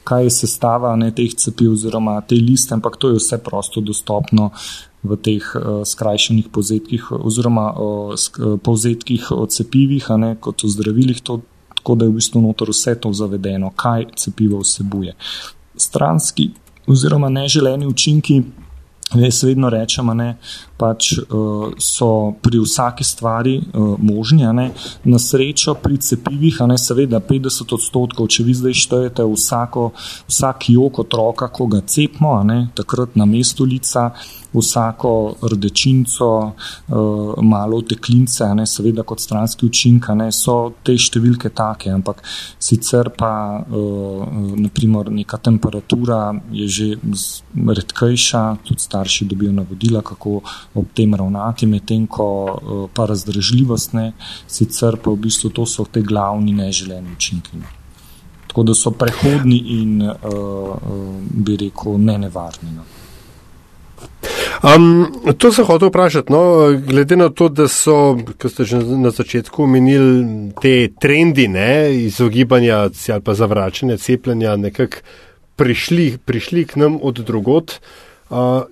[0.07, 4.53] kaj je sestava ne, teh cepiv oziroma te liste, ampak to je vse prosto dostopno.
[4.99, 8.15] Uh, v teh uh, skrajšenih povzetkih, oziroma uh,
[8.59, 11.41] povzetkih o cepivih, ne kot o zdravilih, to,
[11.79, 15.15] tako da je v bistvu notor vse to zavedeno, kaj cepivo vsebuje.
[15.79, 16.51] Stranski
[16.89, 18.43] oziroma neželeni učinki,
[19.15, 20.35] jaz vedno rečem, ne,
[20.77, 24.45] pač uh, so pri vsaki stvari uh, možni.
[25.05, 29.93] Na srečo pri cepivih, ne seveda 50 odstotkov, če vi zdaj štejete vsako,
[30.27, 34.11] vsak jok otroka, ko ga cepimo, ne, takrat na mestu lica,
[34.53, 36.53] vsako rdečinco,
[36.89, 42.23] uh, malo teklince, ne, seveda kot stranski učink, ne, so te številke take, ampak
[42.59, 44.25] sicer pa uh,
[44.57, 46.89] naprimer neka temperatura je že
[47.55, 50.41] redkejša, tudi starši dobijo navodila, kako
[50.75, 54.13] ob tem ravnati, medtem ko uh, pa razdražljivost ne,
[54.47, 57.61] sicer pa v bistvu to so te glavni neželeni učinki.
[57.61, 57.75] Ne.
[58.49, 62.73] Tako da so prehodni in, uh, uh, bi rekel, ne nevarni.
[62.73, 62.98] No.
[64.59, 65.07] Um,
[65.39, 66.33] to sem hotel vprašati.
[66.33, 66.41] No,
[66.87, 72.89] glede na to, da so, kot ste že na začetku omenili, te trendi ne, izogibanja
[72.89, 74.97] ali pa zavračanja cepljenja nekako
[75.57, 77.81] prišli, prišli k nam od drugot.
[78.31, 78.63] Uh,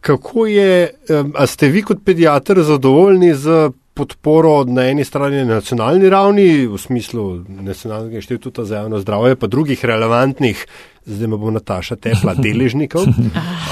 [0.00, 5.58] kako je, um, a ste vi kot pediatr zadovoljni z podporo na eni strani na
[5.58, 10.66] nacionalni ravni, v smislu Nacionalnega inštituta za javno zdravje, pa drugih relevantnih,
[11.06, 13.06] zdaj me bo Nataša tepla, deležnikov.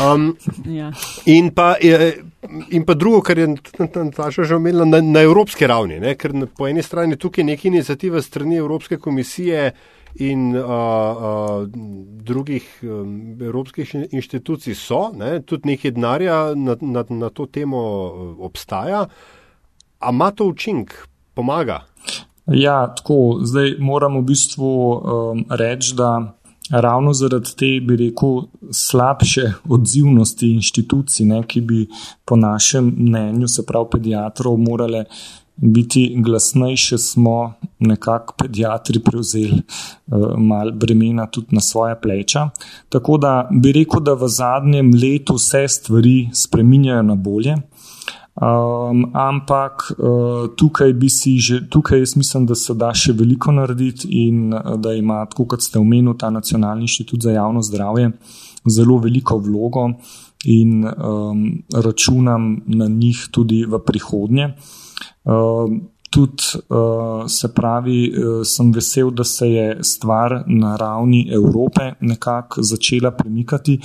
[0.03, 0.33] Um,
[0.67, 0.89] ja.
[1.31, 1.77] in, pa,
[2.71, 3.47] in pa drugo, kar je
[3.79, 6.17] Nataša že omenila, na, na evropski ravni, ne?
[6.19, 9.71] ker po eni strani tukaj neka inicijativa strani Evropske komisije
[10.15, 11.69] in uh, uh,
[12.25, 15.41] drugih um, evropskih inštitucij so, ne?
[15.43, 17.79] tudi nekaj denarja na, na, na to temo
[18.43, 19.07] obstaja.
[20.01, 21.85] A ima to učinek, pomaga?
[22.47, 23.39] Ja, tako.
[23.43, 26.35] Zdaj moramo v bistvu um, reči, da
[26.81, 31.87] ravno zaradi te, bi rekel, slabše odzivnosti inštitucij, ne, ki bi
[32.25, 35.05] po našem mnenju, se pravi pediatrov, morale
[35.57, 39.63] biti glasnejše, smo nekako pediatri prevzeli
[40.07, 42.49] uh, malo bremena tudi na svoje pleča.
[42.89, 47.57] Tako da bi rekel, da v zadnjem letu vse stvari spreminjajo na bolje.
[48.33, 53.53] Um, ampak uh, tukaj bi si že, tukaj jaz mislim, da se da še veliko
[53.53, 58.13] narediti in uh, da ima, tako kot ste omenili, ta Nacionalni inštitut za javno zdravje
[58.65, 59.91] zelo veliko vlogo
[60.49, 64.55] in um, računam na njih tudi v prihodnje.
[65.25, 71.93] Um, tudi uh, se pravi, uh, sem vesel, da se je stvar na ravni Evrope
[72.01, 73.79] nekako začela premikati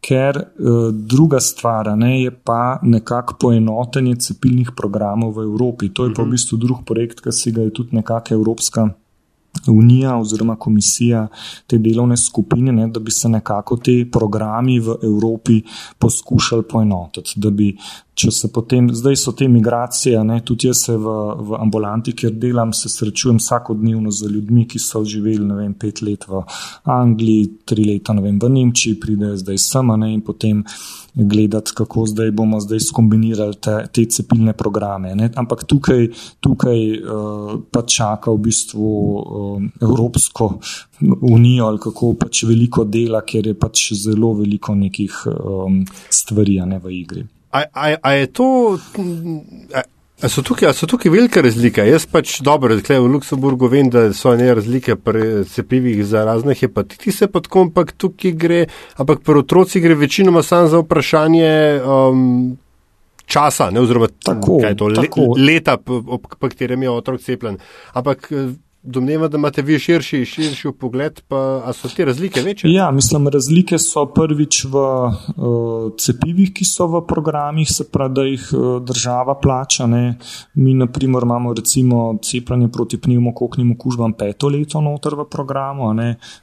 [0.00, 5.92] ker uh, druga stvar ne, je pa nekako poenotenje cepilnih programov v Evropi.
[5.92, 6.36] To je pa v mhm.
[6.36, 8.88] bistvu drug projekt, ki si ga je tudi nekakšna Evropska
[9.68, 11.28] unija oziroma komisija
[11.66, 15.62] te delovne skupine, ne, da bi se nekako te programi v Evropi
[15.98, 17.76] poskušali poenotiti, da bi
[18.20, 21.16] če se potem, zdaj so te migracije, ne, tudi jaz se v,
[21.50, 26.02] v ambulanti, kjer delam, se srečujem vsakodnevno z ljudmi, ki so živeli, ne vem, pet
[26.04, 26.42] let v
[26.92, 30.64] Angliji, tri leta, ne vem, v Nemčiji, pridejo zdaj sama, ne, in potem
[31.14, 35.14] gledati, kako zdaj bomo zdaj skombinirali te, te cepilne programe.
[35.14, 35.30] Ne.
[35.36, 36.06] Ampak tukaj,
[36.40, 40.52] tukaj uh, pa čaka v bistvu uh, Evropsko
[41.32, 46.78] unijo ali kako pač veliko dela, ker je pač zelo veliko nekih um, stvari ne,
[46.78, 47.26] v igri.
[47.50, 48.78] A, a, a je to.
[49.74, 49.82] A,
[50.22, 51.82] a so, tukaj, so tukaj velike razlike?
[51.88, 56.54] Jaz pač dobro, da v Luksemburgu vem, da so ne razlike pri cepivih za razne
[56.54, 58.64] hepatitise, pa tako, ampak tukaj gre,
[59.02, 61.52] ampak pri otroci gre večinoma samo za vprašanje.
[61.84, 62.58] Um,
[63.30, 65.04] Časa, ne, oziroma tako, to, le,
[65.38, 67.60] leta, po katerem je otrok cepljen.
[67.94, 68.26] Ampak
[68.82, 72.70] Domneva, da imate vi širši, širši pogled, pa so te razlike večje?
[72.72, 78.24] Ja, mislim, razlike so prvič v uh, cepivih, ki so v programih, se pravi, da
[78.24, 79.84] jih uh, država plača.
[79.86, 80.16] Ne.
[80.54, 85.92] Mi, na primer, imamo recimo cepljenje proti pnevmokoknim okužbam peto leto noter v programu,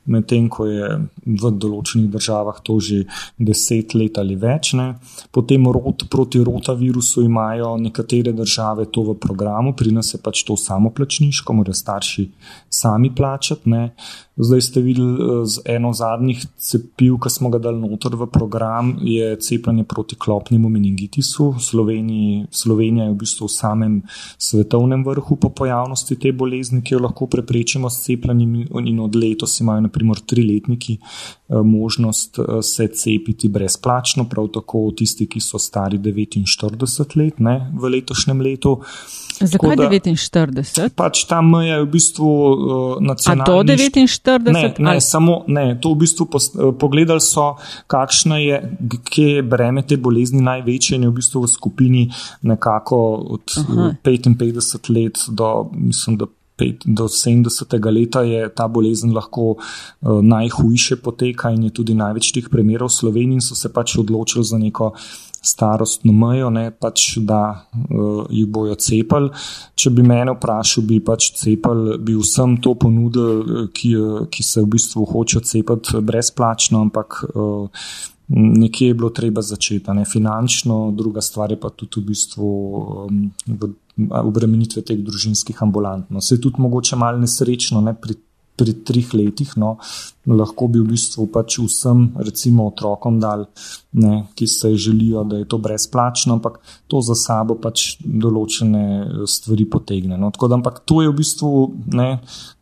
[0.05, 0.93] medtem ko je
[1.25, 3.01] v določenih državah to že
[3.39, 4.75] deset let ali več.
[4.77, 4.91] Ne.
[5.33, 10.53] Potem rot, proti rotavirusu imajo nekatere države to v programu, pri nas je pač to
[10.53, 12.26] samoplačniško, morajo starši
[12.69, 13.69] sami plačati.
[13.69, 13.95] Ne.
[14.37, 18.93] Zdaj ste videli eh, z eno zadnjih cepiv, ki smo ga dali noter v program,
[19.01, 21.55] je cepljenje proti klopnemu meningitisu.
[21.59, 23.95] Sloveniji, Slovenija je v bistvu v samem
[24.37, 29.59] svetovnem vrhu po pojavnosti te bolezni, ki jo lahko preprečimo s cepljenjem in od letos
[29.59, 35.97] imajo naprimer triletniki eh, možnost eh, se cepiti brezplačno, prav tako tisti, ki so stari
[35.97, 38.77] 49 let ne, v letošnjem letu.
[39.41, 40.89] Zakaj da, 49?
[40.95, 43.45] Pač ta meja je v bistvu uh, nacionalna.
[43.45, 44.49] Do 49?
[44.53, 45.65] Ne, ne, samo ne.
[45.81, 47.53] To v bistvu pos, uh, pogledali so,
[47.91, 48.61] kakšna je,
[49.05, 52.03] kje je breme te bolezni največje in je v bistvu v skupini
[52.41, 52.99] nekako
[53.37, 56.31] od uh, 55 let do, mislim, da.
[56.57, 57.69] Do 70.
[57.93, 59.59] leta je ta bolezen lahko uh,
[60.25, 64.41] najhujše poteka in je tudi največ teh primerov v Sloveniji, in so se pač odločili
[64.41, 64.87] za neko
[65.47, 69.31] starostno mejo, ne, pač, da uh, jih bojo cepili.
[69.77, 73.95] Če bi mene vprašal, bi pač cepili, bi vsem to ponudil, eh, ki,
[74.33, 77.89] ki se v bistvu hočejo cepiti brezplačno, ampak uh,
[78.27, 82.53] nekje je bilo treba začeti, ne finančno, druga stvar je pa tudi v bistvu.
[83.07, 86.11] Um, v, Obremenitve teh družinskih ambulant.
[86.13, 88.13] No, se je tudi mogoče malo nesrečno ne, pri
[88.57, 89.53] pri treh letih.
[89.61, 89.77] No,
[90.27, 93.45] lahko bi v bistvu pač vsem, recimo otrokom, dal,
[94.01, 99.67] ne, ki se želijo, da je to brezplačno, ampak to za sabo pač določene stvari
[99.69, 100.17] potegne.
[100.19, 100.31] No.
[100.35, 101.51] Tako da, ampak to je v bistvu
[101.95, 102.09] ne,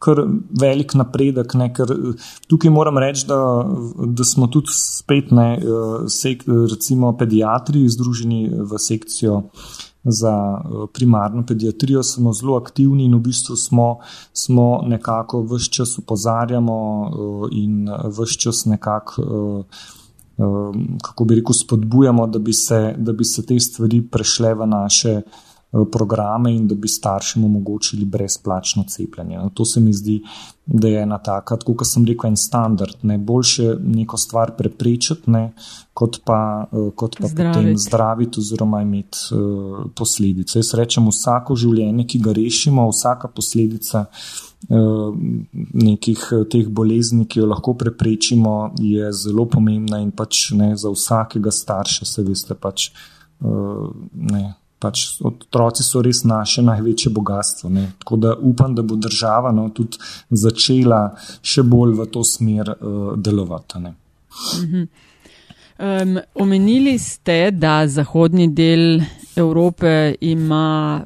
[0.04, 0.22] kar
[0.62, 1.92] velik napredek, ne, ker
[2.52, 3.40] tukaj moram reči, da,
[4.06, 5.50] da smo tudi spet, ne,
[6.12, 9.42] sek, recimo, pediatri združeni v sekcijo
[10.06, 13.98] za eh, primarno pediatrijo, smo zelo aktivni in v bistvu smo,
[14.34, 19.22] smo nekako vse čas upozarjamo eh, in vse čas nekako.
[19.22, 19.84] Eh,
[21.02, 25.14] kako bi rekel, spodbujamo, da bi, se, da bi se te stvari prešle v naše
[25.16, 25.45] uh, Eh,
[25.92, 29.38] programe in da bi staršem omogočili brezplačno cepljenje.
[29.38, 30.22] No, to se mi zdi,
[30.66, 33.04] da je ena taka, tako kot sem rekel, en standard.
[33.04, 35.52] Ne boljše neko stvar preprečiti, ne,
[35.94, 37.60] kot pa, eh, kot pa zdraviti.
[37.60, 40.60] potem zdraviti oziroma imeti uh, posledice.
[40.60, 44.06] Jaz rečem, vsako življenje, ki ga rešimo, vsaka posledica.
[44.66, 51.52] Nekih teh bolezni, ki jo lahko preprečimo, je zelo pomembna, in pač ne za vsakega
[51.54, 52.88] starša, se veste, pač
[53.42, 54.56] ne,
[54.86, 57.74] pač otroci so res naše največje bogatstvo.
[57.74, 57.90] Ne.
[58.04, 59.98] Tako da upam, da bo država no, tudi
[60.30, 61.08] začela
[61.42, 63.82] še bolj v to smer uh, delovati.
[65.76, 69.02] Um, omenili ste, da zahodni del
[69.36, 71.04] Evrope ima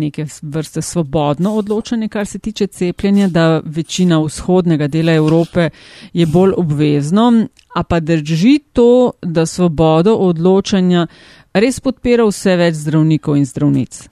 [0.00, 5.70] neke vrste svobodno odločanje, kar se tiče cepljenja, da večina vzhodnega dela Evrope
[6.12, 7.46] je bolj obvezno.
[7.74, 11.06] A pa drži to, da svobodo odločanja
[11.54, 14.06] res podpira vse več zdravnikov in zdravnic.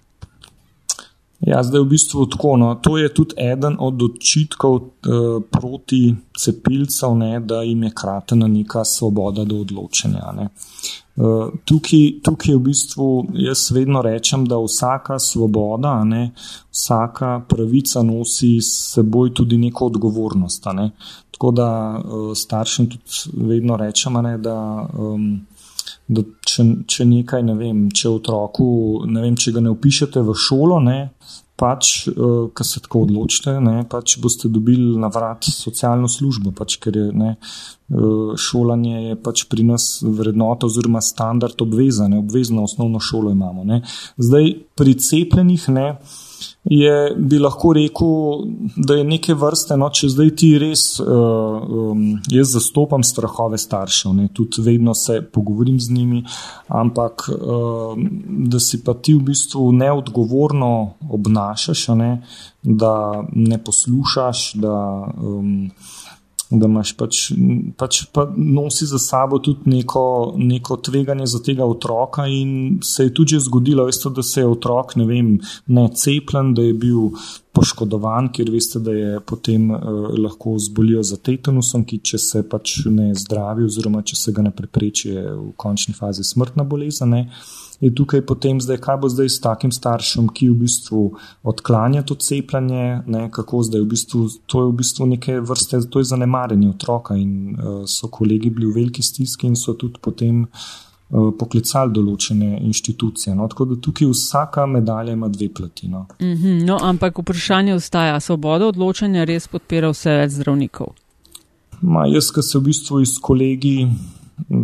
[1.38, 2.56] Ja, zdaj v bistvu tako.
[2.58, 2.74] No.
[2.82, 8.84] To je tudi eden od očitkov eh, proti cepilcev, ne, da jim je kratena neka
[8.84, 10.32] svoboda do odločanja.
[10.34, 10.48] Ne.
[11.18, 13.06] Uh, tukaj, tukaj v bistvu
[13.42, 16.30] jaz vedno rečem, da vsaka svoboda, ne,
[16.70, 20.68] vsaka pravica nosi s seboj tudi neko odgovornost.
[20.78, 20.90] Ne.
[21.34, 25.40] Tako da uh, staršem tudi vedno rečem, ne, da um,
[26.08, 28.68] da če, če nekaj, ne vem, če otroku,
[29.08, 30.98] ne vem, če ga ne upišete v šolo, ne,
[31.58, 36.54] pač, uh, eh, kar se tako odločite, ne, pač boste dobili na vrat socialno službo,
[36.56, 37.34] pač, ker je ne,
[38.36, 43.64] šolanje je pač pri nas vrednota oziroma standard obvezane, obvezno osnovno šolo imamo.
[43.64, 43.82] Ne.
[44.16, 45.86] Zdaj, pri cepljenih, ne,
[46.64, 48.08] je, bi lahko rekel,
[48.76, 54.12] da je neke vrste, no, če zdaj ti res, uh, um, jaz zastopam strahove staršev,
[54.14, 56.22] ne, tudi vedno se pogovorim z njimi,
[56.68, 57.96] ampak uh,
[58.52, 60.70] da si pa ti v bistvu neodgovorno
[61.08, 62.12] obnašaš, ne,
[62.62, 64.76] da ne poslušaš, da.
[65.16, 65.70] Um,
[66.50, 67.18] da imaš pač,
[67.76, 72.26] pač pa nosi za sabo tudi neko, neko tveganje za tega otroka.
[72.26, 75.34] In se je tudi zgodilo, veste, da se je otrok ne, vem,
[75.66, 77.10] ne cepljen, da je bil
[77.52, 79.78] poškodovan, ker veste, da je potem eh,
[80.24, 84.54] lahko zbolijo za tetanusom, ki če se pač ne zdravi, oziroma če se ga ne
[84.54, 87.12] prepreči, je v končni fazi smrtna bolezen.
[87.12, 87.26] Ne
[87.80, 91.02] je tukaj potem zdaj, kaj bo zdaj s takim staršem, ki v bistvu
[91.46, 96.02] odklanja to cepljenje, ne, kako zdaj v bistvu, to je v bistvu neke vrste, to
[96.02, 100.40] je zanemarjanje otroka in uh, so kolegi bili v veliki stiski in so tudi potem
[100.42, 103.34] uh, poklicali določene inštitucije.
[103.38, 105.88] No, tako da tukaj vsaka medalja ima dve plati.
[105.88, 106.06] No.
[106.20, 110.96] Mm -hmm, no, ampak vprašanje ostaja, svoboda odločanja res podpira vse več zdravnikov.
[111.80, 113.86] Ma, jaz, ki se v bistvu s kolegi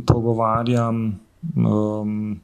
[0.07, 1.20] pogovarjam,
[1.57, 2.40] um,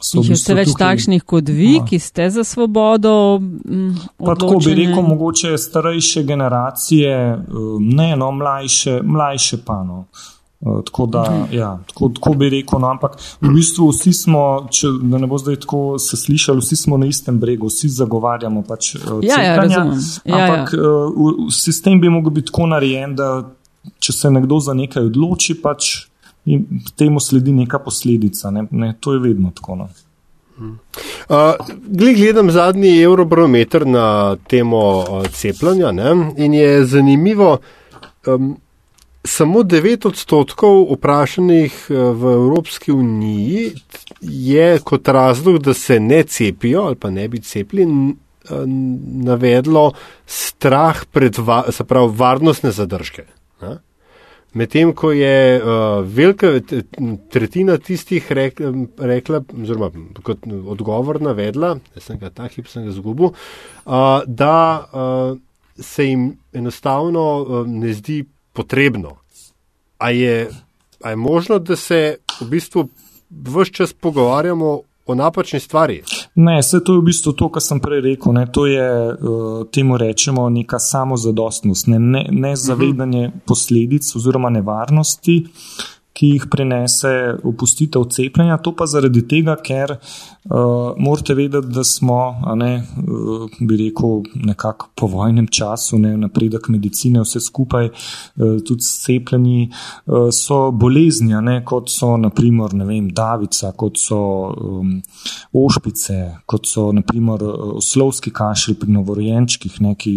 [0.00, 1.84] So Jih je vse več tukaj, takšnih kot vi, no.
[1.84, 3.38] ki ste za svobodo?
[3.40, 7.16] Mm, tako bi rekel, mogoče starejše generacije,
[7.80, 10.06] ne, no, mlajše, mlajše pa no.
[10.60, 11.56] Uh, tako, da, okay.
[11.56, 15.56] ja, tako, tako bi rekel, no, ampak v bistvu vsi smo, če ne bo zdaj
[15.62, 19.84] tako se slišali, vsi smo na istem bregu, vsi zagovarjamo pač uh, ja, ja, ja,
[19.84, 21.06] ampak ja, ja.
[21.08, 23.30] Uh, sistem bi mogel biti tako narejen, da
[24.00, 26.09] če se nekdo za nekaj odloči, pač
[26.44, 28.50] in temu sledi neka posledica.
[28.50, 28.66] Ne?
[28.70, 29.76] Ne, to je vedno tako.
[29.76, 29.88] No.
[30.60, 36.32] Uh, gledam zadnji eurobarometer na temo uh, cepljenja ne?
[36.36, 37.58] in je zanimivo,
[38.26, 38.56] um,
[39.24, 43.72] samo 9 odstotkov vprašanih uh, v Evropski uniji
[44.20, 48.12] je kot razlog, da se ne cepijo ali pa ne bi cepili, uh,
[49.24, 49.92] navedlo
[50.26, 51.64] strah pred va
[52.06, 53.24] varnostne zadržke.
[53.62, 53.78] Ne?
[54.52, 56.48] Medtem ko je uh, velika
[57.30, 58.60] tretjina tistih rek,
[58.98, 59.90] rekla, oziroma
[60.26, 64.56] kot odgovor navedla, da sem ga ta hip sem ga zgubil, uh, da
[64.90, 65.38] uh,
[65.78, 69.16] se jim enostavno uh, ne zdi potrebno.
[69.98, 70.50] A je,
[71.02, 72.88] a je možno, da se v bistvu
[73.30, 74.80] vse čas pogovarjamo
[75.10, 76.00] o napačni stvari.
[76.34, 78.34] Ne, vse to je v bistvu to, kar sem prej rekel.
[78.36, 85.44] Ne, to je uh, temu rečemo neka samozadostnost, ne, ne, ne zavedanje posledic oziroma nevarnosti.
[86.20, 87.10] Ki jih prenese
[87.48, 88.58] opustitev cepljenja.
[88.60, 92.18] To pa zaradi tega, ker uh, morate vedeti, da smo,
[92.60, 94.18] ne, uh, bi rekel,
[94.50, 101.32] nekako po vojnem času, ne, napredek medicine, vse skupaj, uh, tudi cepljeni, uh, so bolezni,
[101.40, 104.98] ne, kot so naprimer vem, davica, kot so um,
[105.56, 107.46] ošpice, kot so naprimer
[107.80, 110.12] oslovski kašelj pri novorojenčkih, ki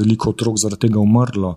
[0.00, 1.56] veliko otrok zaradi tega umrlo.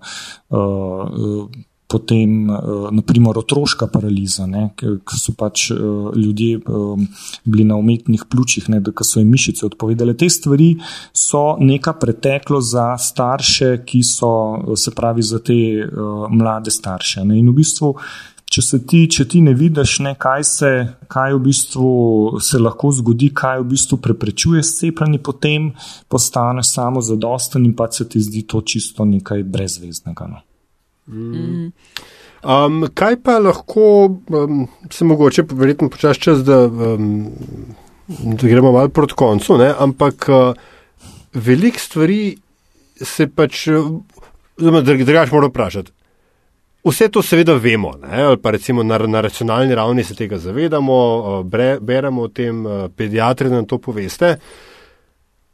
[0.49, 7.07] Uh, uh, potem uh, naprimer otroška paraliza, ker so pač uh, ljudje um,
[7.45, 10.15] bili na umetnih pljučih, da so jim mišice odpovedale.
[10.17, 10.75] Te stvari
[11.13, 14.31] so neka preteklo za starše, ki so,
[14.75, 15.57] se pravi, za te
[16.29, 17.25] mlade starše.
[17.25, 17.37] Ne?
[17.39, 17.93] In v bistvu,
[18.49, 20.71] če ti, če ti ne vidiš, ne, kaj, se,
[21.11, 21.91] kaj v bistvu
[22.43, 25.71] se lahko zgodi, kaj v bistvu preprečuje cepljenje, potem
[26.09, 30.29] postaneš samo zadosten in pa se ti zdi to čisto nekaj brezveznega.
[30.33, 30.43] No?
[31.07, 31.71] Mm.
[32.43, 37.31] Um, kaj pa lahko, um, se mogoče, verjetno počasi čas, da, um,
[38.07, 39.71] da gremo malo proti koncu, ne?
[39.79, 40.53] ampak uh,
[41.33, 42.37] veliko stvari
[43.01, 43.67] se pač,
[44.57, 45.91] zelo drugače moramo vprašati.
[46.85, 48.23] Vse to seveda vemo, ne?
[48.23, 52.65] ali pa recimo na, na racionalni ravni se tega zavedamo, uh, bre, beremo o tem,
[52.65, 54.37] uh, pediatri nam to poveste.
[54.37, 54.74] Uh,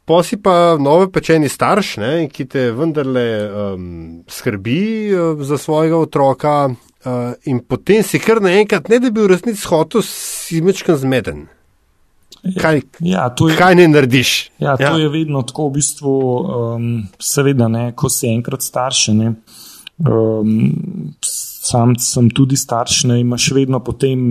[0.04, 3.84] Posi pa novo pečeni starš, ne, ki te vendarle um,
[4.26, 4.82] skrbi
[5.14, 9.62] uh, za svojega otroka, uh, in potem si kar naenkrat, ne da bi v resnici
[9.70, 11.46] hotel, si mečkan zmeden.
[12.42, 14.32] Kaj, ja, je, kaj ne narediš?
[14.58, 14.96] Ja, to ja.
[15.04, 16.88] je vedno tako, v bistvu, um,
[17.22, 19.06] seveda, ne, ko si enkrat starš.
[19.14, 20.56] Um,
[21.62, 24.22] sam sem tudi starš, ne imaš vedno potem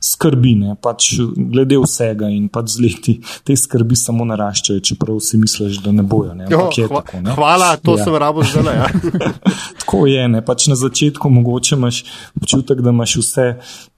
[0.00, 5.38] skrbi, ne, pač glede vsega in pač z leti te skrbi samo naraščajo, čeprav si
[5.40, 6.34] misliš, da ne bojo.
[6.36, 7.34] Ne, jo, je hva, tako, ne.
[7.36, 8.06] Hvala, to ja.
[8.06, 8.78] sem rabo zdaj.
[8.78, 8.86] Ja.
[9.82, 12.00] tako je, ne, pač na začetku mogoče imaš
[12.40, 13.46] občutek, da imaš vse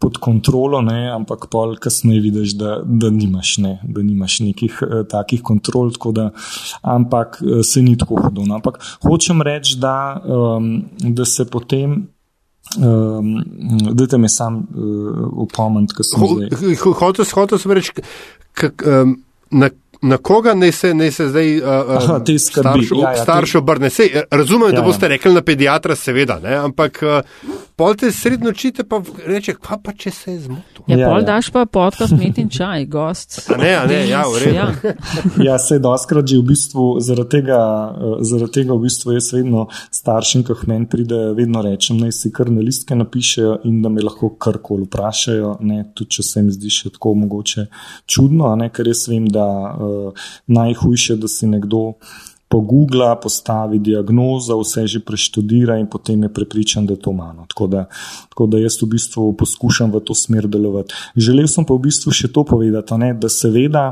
[0.03, 4.99] pod kontrolo, ne, ampak pol kasneje vidiš, da, da, nimaš, ne, da nimaš nekih eh,
[5.11, 6.31] takih kontrol, da,
[6.83, 8.49] ampak eh, se ni tako hodno.
[8.57, 12.16] Ampak hočem reči, da, um, da se potem
[12.75, 13.45] Um,
[13.93, 16.97] Dajte mi sam uh, upomniti, kaj sem rekel.
[17.01, 17.93] Hotel sem reči,
[18.85, 19.14] um,
[19.51, 19.71] na,
[20.03, 22.21] na koga ne se, ne se zdaj uh, Aha,
[23.23, 23.91] starši obrne.
[24.31, 25.09] Razumem, ja, da boste ja.
[25.09, 29.93] rekli na pediatra, seveda, ne, ampak uh, pol te srednjo čite, pa reče, kva pa
[29.93, 30.85] če se je zmotil.
[30.87, 31.27] Ja, ja, pol ja.
[31.29, 33.39] daš pa podcast met in čaj, gost.
[33.53, 34.55] A ne, a ne, ja, v redu.
[34.57, 34.95] Ja,
[35.51, 37.61] ja se doskrat že v bistvu, zaradi tega,
[37.93, 42.33] eh, zaradi tega v bistvu jaz vedno staršim, ko meni pride, vedno rečem, naj si
[42.35, 46.51] kar na listke napišejo in da me lahko karkoli vprašajo, ne, tudi če se jim
[46.55, 47.67] zdi še tako mogoče
[48.09, 49.96] čudno, ne, ker jaz vem, da uh,
[50.47, 51.93] najhujše, da si nekdo
[52.49, 57.47] pogoogla, postavi diagnozo, vse že preštudira in potem je prepričan, da je to malo.
[57.49, 57.69] Tako,
[58.31, 60.95] tako da jaz v bistvu poskušam v to smer delovati.
[61.17, 63.87] Želel sem pa v bistvu še to povedati, ne, da seveda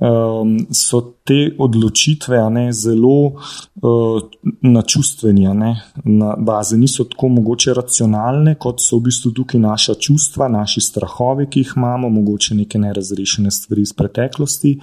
[0.00, 4.22] um, so te odločitve ne, zelo uh,
[4.60, 5.70] na čustveni ne,
[6.04, 11.48] na bazi, niso tako mogoče racionalne, kot so v bistvu tukaj naša čustva, naši strahovi,
[11.48, 14.76] ki jih imamo, mogoče neke nerazrešene stvari iz preteklosti.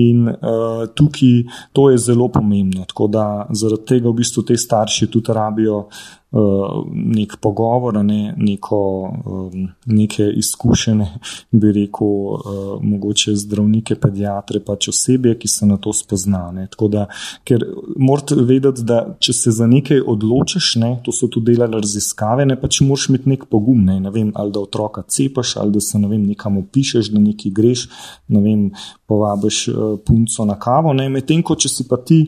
[0.00, 2.88] In uh, tukaj to je zelo pomembno.
[2.88, 5.88] Tako da zaradi tega v bistvu te starši tudi rabijo.
[6.34, 8.78] Uh, nek pogovor, ne, neko,
[9.24, 11.06] um, neke izkušene,
[11.50, 16.66] bi rekel, uh, mogoče zdravnike, pediatre, pač osebe, ki se na to spoznane.
[16.90, 17.06] Da,
[17.44, 17.64] ker
[17.96, 22.58] morate vedeti, da če se za nekaj odločiš, ne, to so tudi delali raziskave, ne
[22.60, 25.98] pač moraš imeti nek pogum, ne, ne vem, ali da otroka cepaš, ali da se
[25.98, 27.86] ne vem, nekam opišeš, da nekaj greš,
[28.34, 28.66] ne vem,
[29.10, 30.94] povabiš uh, punco na kavo.
[30.94, 32.24] Medtem ko če si pa ti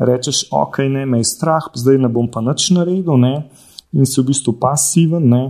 [0.00, 3.34] rečeš, ok, ne, me je strah, zdaj ne bom pa nič naredil, ne,
[3.92, 5.40] in si v bistvu pasiven, ne,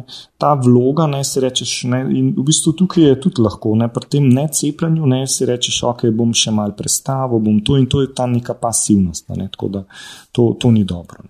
[0.40, 4.08] ta vloga, ne, si rečeš, ne, in v bistvu tukaj je tudi lahko, ne, pri
[4.16, 8.14] tem necepljenju, ne, si rečeš, ok, bom še mal predstavil, bom to in to je
[8.16, 9.84] ta neka pasivnost, ne, tako da
[10.32, 11.26] to, to ni dobro.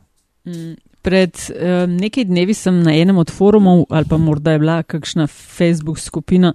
[0.47, 0.79] Mm.
[1.01, 5.25] Pred um, nekaj dnevi sem na enem od forumov, ali pa morda je bila kakšna
[5.33, 6.53] Facebook skupina,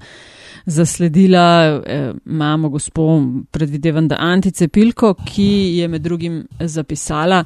[0.65, 1.45] zasledila
[1.81, 5.49] eh, mamo gospod, predvidevam, da Anticepilko, ki
[5.79, 7.43] je med drugim zapisala,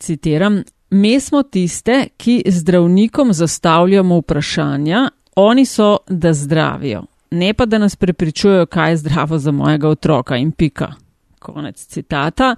[0.00, 7.78] citiram, mi smo tiste, ki zdravnikom zastavljamo vprašanja, oni so, da zdravijo, ne pa da
[7.78, 10.92] nas prepričujejo, kaj je zdravo za mojega otroka in pika.
[11.38, 12.56] Konec citata.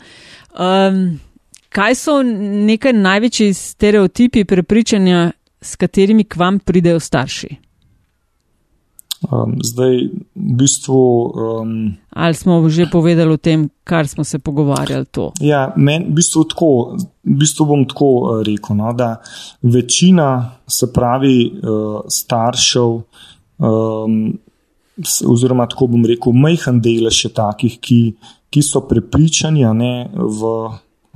[0.51, 1.21] Um,
[1.69, 7.68] kaj so nekaj največji stereotipi prepričanja, s katerimi k vam pridejo starši?
[9.19, 11.03] Um, zdaj, v bistvu.
[11.35, 15.11] Um, Ali smo že povedali o tem, kar smo se pogovarjali?
[15.11, 15.35] To?
[15.43, 16.95] Ja, men, v, bistvu tako,
[17.27, 19.19] v bistvu bom tako uh, rekel, no, da
[19.63, 22.91] večina, se pravi, uh, staršev,
[23.59, 24.39] um,
[25.27, 28.03] oziroma tako bom rekel, majhen delež je takih, ki,
[28.55, 30.59] ki so prepričani ne, v.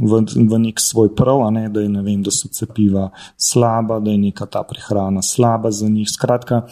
[0.02, 4.10] V, v nek svoj prav, ne, da, je, ne vem, da so cepiva slaba, da
[4.10, 6.08] je neka ta prehrana slaba za njih.
[6.10, 6.64] Skratka,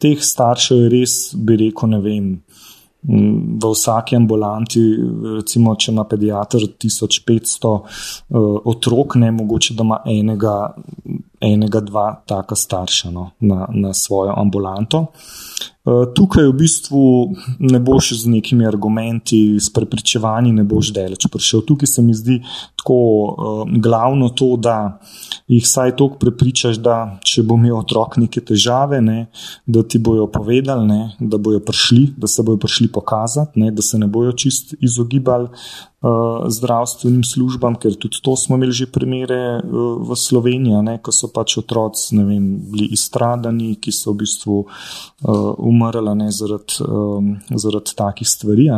[0.00, 2.30] teh staršev je res, bi rekel, ne vem.
[3.00, 4.82] V vsaki ambulanti,
[5.38, 10.56] recimo, če ima pediatr 1500 uh, otrok, ne mogoče, da ima enega,
[11.40, 15.06] enega dva taka starša no, na, na svojo ambulanto.
[15.90, 17.02] Uh, tukaj v bistvu
[17.58, 21.64] ne boš z nekimi argumenti, s prepričevanji, ne boš daleč prišel.
[21.66, 22.36] Tukaj se mi zdi
[22.78, 25.00] tako uh, glavno to, da
[25.50, 29.26] jih saj toliko prepričaš, da če bo imel otrok neke težave, ne,
[29.66, 33.82] da ti bojo povedali, ne, da bojo prišli, da se bojo prišli pokazati, ne, da
[33.82, 39.58] se ne bojo čist izogibali uh, zdravstvenim službam, ker tudi to smo imeli že primere
[39.58, 44.62] uh, v Sloveniji, ne, ko so pač otroci vem, bili izstradani, ki so v bistvu
[44.62, 45.79] uh, umrli
[46.14, 48.68] ne, zaradi, um, zaradi takih stvari.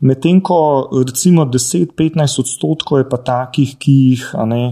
[0.00, 4.30] Medtem ko recimo 10-15 odstotkov je pa takih, ki jih.
[4.46, 4.62] Ne,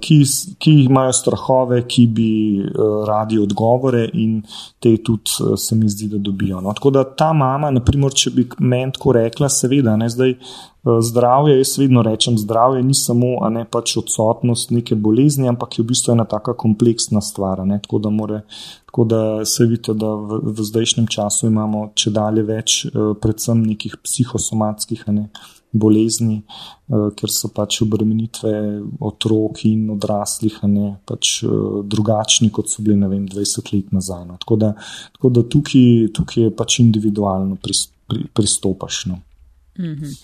[0.00, 0.16] ki,
[0.58, 2.30] ki imajo strahove, ki bi
[2.60, 4.42] uh, radi odgovore, in
[4.78, 6.60] te tudi uh, se mi zdi, da dobijo.
[6.60, 6.74] No.
[6.76, 10.36] Tako da ta mama, naprimer, če bi meni tako rekla, seveda, ne zdaj.
[10.80, 15.90] Zdravje, jaz vedno rečem, zdravje ni samo ne, pač odsotnost neke bolezni, ampak je v
[15.90, 17.60] bistvu ena tako kompleksna stvar.
[17.68, 18.38] Ne, tako, da more,
[18.88, 23.98] tako da se vidite, da v, v zdajšnjem času imamo če dalje več, predvsem nekih
[24.00, 25.26] psihosomatskih ne,
[25.72, 28.52] bolezni, uh, ker so pač obremenitve
[29.06, 34.26] otrok in odraslih ne, pač, uh, drugačni, kot so bili vem, 20 let nazaj.
[34.26, 34.38] No.
[34.42, 34.74] Tako da,
[35.16, 39.04] tako da tukaj, tukaj je pač individualno pris, pri, pristopaš.
[39.06, 39.20] No.
[39.80, 40.14] -hmm.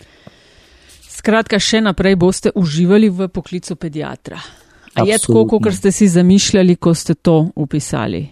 [1.08, 4.40] Skratka, še naprej boste uživali v poklicu pediatra.
[4.96, 8.22] A je tako, kot ste si zamišljali, ko ste to upisali?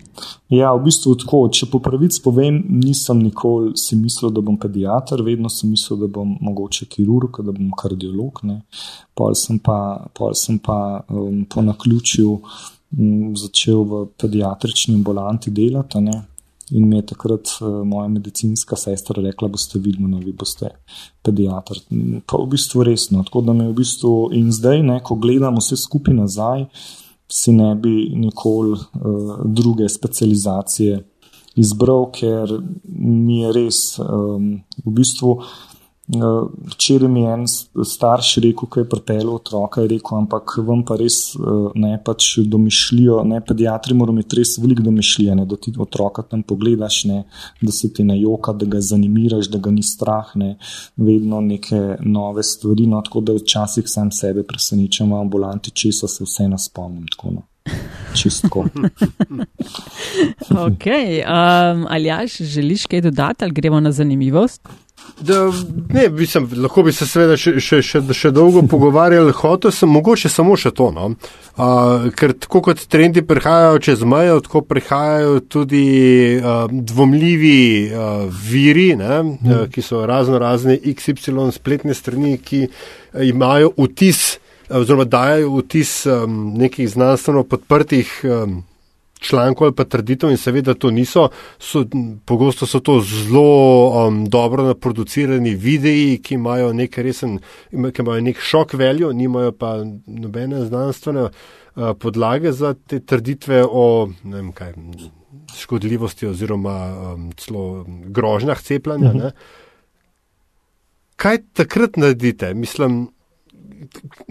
[0.49, 1.43] Ja, v bistvu tako.
[1.53, 6.09] Če po pravici povem, nisem nikoli si mislil, da bom pediater, vedno sem mislil, da
[6.09, 8.41] bom mogoče kirurg, da bom kardiolog.
[9.15, 9.79] Pol sem pa,
[10.17, 16.01] pol sem pa um, po naključju um, začel v pediatrični ambulanti delati.
[16.75, 20.73] In mi je takrat uh, moja medicinska sestra rekla, boste videli, da vi boste
[21.23, 21.79] pediatr.
[22.27, 23.23] Pa v bistvu resno.
[23.23, 26.67] Tako da me v bistvu in zdaj, ne, ko gledam vse skupaj nazaj,
[27.31, 31.03] si ne bi nikoli uh, druge specializacije
[31.55, 32.51] izbral, ker
[32.85, 35.39] mi je res um, v bistvu.
[36.07, 37.45] Včeraj mi je en
[37.85, 42.27] starš rekel, ko je pripeljal otroka, je rekel, ampak vam pa res eh, ne pač
[42.45, 47.23] domišljijo, ne pediatri morajo imeti res veliko domišljije, ne, da ti otroka tam pogledaš, ne,
[47.63, 50.59] da se ti najoka, da ga zanimiraš, da ga ni strah, ne,
[50.97, 52.87] vedno neke nove stvari.
[52.87, 57.09] No, tako da včasih sam sebe presenečam v ambulanti, česa se vse nas spomnim.
[57.17, 57.49] Tako, no.
[58.15, 58.59] Čistko.
[60.67, 64.69] ok, um, ali jaš želiš kaj dodati, ali gremo na zanimivost?
[65.21, 65.53] Da,
[65.89, 70.31] ne, mislim, lahko bi se seveda še, še, še, še dolgo pogovarjali, hotel sem mogoče
[70.33, 70.89] samo še to.
[70.95, 71.11] No?
[71.55, 75.85] Uh, ker tako kot trendi prihajajo čez mejo, tako prihajajo tudi
[76.39, 77.61] uh, dvomljivi
[77.91, 79.51] uh, viri, ne, mm.
[79.51, 82.65] uh, ki so razno razne XY spletne strani, ki
[83.29, 84.25] imajo vtis,
[84.75, 88.21] oziroma dajo vtis um, nekih znanstveno podprtih.
[88.25, 88.63] Um,
[89.25, 91.85] člankov ali pa trditev in seveda to niso, so,
[92.25, 97.39] pogosto so to zelo um, dobro naproducirani videi, ki imajo nek resen,
[97.71, 101.31] ki imajo nek šok veljo, nimajo pa nobene znanstvene uh,
[101.99, 104.75] podlage za te trditve o ne vem kaj,
[105.57, 106.77] škodljivosti oziroma
[107.15, 109.15] um, celo grožnjah cepljanja.
[109.15, 109.27] Mhm.
[111.17, 112.55] Kaj takrat naredite?
[112.55, 113.09] Mislim,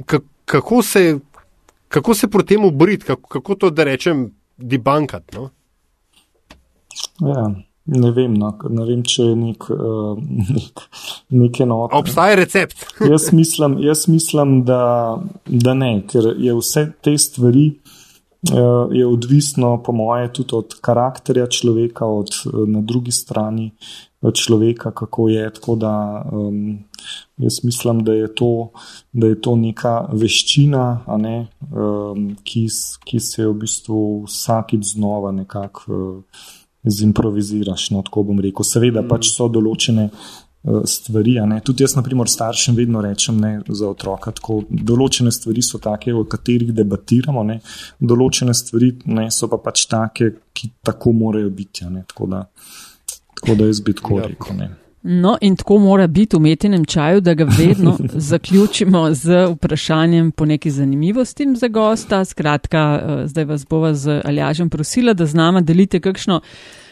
[0.06, 0.33] kako
[0.84, 1.20] se,
[1.88, 5.38] kako se proti temu boriti, kako, kako to, da rečem, debankati.
[5.38, 5.50] No?
[7.20, 7.52] Ja,
[7.86, 10.86] ne, vem, no, ne vem, če je nek, uh, nek,
[11.30, 11.94] nek enot.
[11.94, 12.86] Obstaja recept.
[13.12, 15.18] jaz mislim, jaz mislim da,
[15.48, 17.74] da ne, ker je vse te stvari.
[18.44, 23.70] Uh, je odvisno, po moje, tudi od karakterja človeka, od uh, na drugi strani
[24.32, 25.54] človeka, kako je.
[25.54, 26.80] Tako da um,
[27.38, 28.70] jaz mislim, da je to,
[29.12, 32.68] da je to neka veščina, ne, um, ki,
[33.06, 36.48] ki se v bistvu vsakič znova nekako uh,
[36.84, 37.90] zimproviziraš.
[37.92, 38.66] No, tako bom rekel.
[38.68, 39.12] Seveda mm.
[39.12, 40.10] pač so določene.
[40.88, 41.34] stvari.
[41.64, 46.14] Tudi jaz, na primer, staršem vedno rečem ne, za otroka, tako določene stvari so take,
[46.16, 47.58] o katerih debatiramo, ne,
[48.00, 51.84] določene stvari ne, so pa pač take, ki tako morajo biti.
[51.92, 52.46] Ne, tako, da,
[53.46, 54.28] tako da jaz bi tako ja.
[54.28, 54.56] rekel.
[55.04, 57.98] No, in tako mora biti v metenem čaju, da ga vedno
[58.32, 62.26] zaključimo z vprašanjem po neki zanimivosti za gosta.
[62.26, 66.42] Skratka, eh, zdaj vas bova z Aljažem prosila, da z nama delite kakšno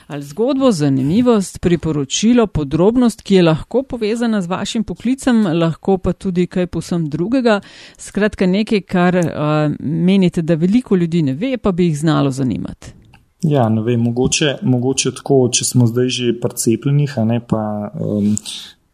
[0.08, 6.48] ali zgodbo, zanimivost, priporočilo, podrobnost, ki je lahko povezana z vašim poklicem, lahko pa tudi
[6.48, 7.62] kaj posem drugega.
[7.98, 9.32] Skratka, nekaj, kar uh,
[9.80, 13.01] menite, da veliko ljudi ne ve, pa bi jih znalo zanimati.
[13.44, 17.64] Ja, ne vem, mogoče, mogoče tako, če smo zdaj že pri cepljenih, a ne pa
[17.98, 18.36] um,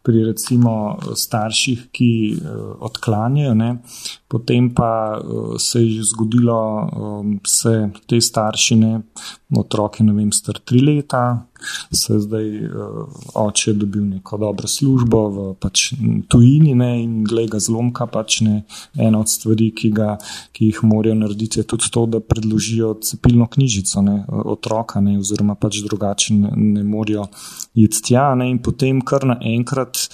[0.08, 0.72] pri recimo
[1.12, 3.74] starših, ki uh, odklanjajo, ne,
[4.28, 8.20] potem pa uh, se je že zgodilo, um, se te
[9.48, 11.46] staršine, otroke, ne vem, star tri leta,
[11.92, 15.92] se je zdaj uh, oče dobil neko dobro službo v pač,
[16.28, 18.64] tujini ne, in glede zlomka, pač ne
[18.96, 20.18] ena od stvari, ki, ga,
[20.52, 25.54] ki jih morajo narediti, je tudi to, da predložijo cepilno knjižico ne, otroka, ne, oziroma
[25.54, 27.28] pač drugače ne, ne morajo
[27.74, 30.08] iti tja ne, in potem kar naenkrat.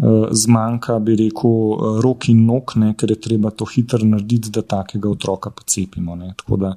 [0.00, 4.48] Eh, zmanjka, bi rekel, eh, rok in nog, ne, ker je treba to hitro narediti,
[4.50, 6.16] da takega otroka pocepimo.
[6.36, 6.70] Tako da,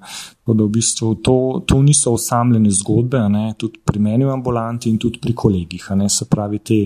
[0.43, 4.89] tako da v bistvu to, to niso osamljene zgodbe, ne, tudi pri meni v ambulanti
[4.89, 5.85] in tudi pri kolegih.
[5.95, 6.79] Ne, se pravi, te,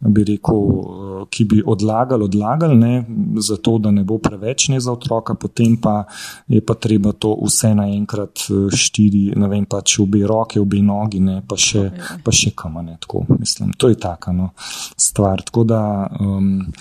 [0.00, 3.04] bi rekel, eh, ki bi odlagali, odlagali, ne,
[3.44, 6.06] zato da ne bo preveč ne za otroka, potem pa
[6.48, 11.42] je pa treba to vse naenkrat štiri, ne vem, pač obe roke, obe nogi, ne,
[11.48, 11.84] pa še,
[12.24, 12.96] pa še kamane.
[13.04, 14.54] Tako, mislim, to je taka no,
[14.96, 15.44] stvar.
[15.44, 16.72] Tako da um,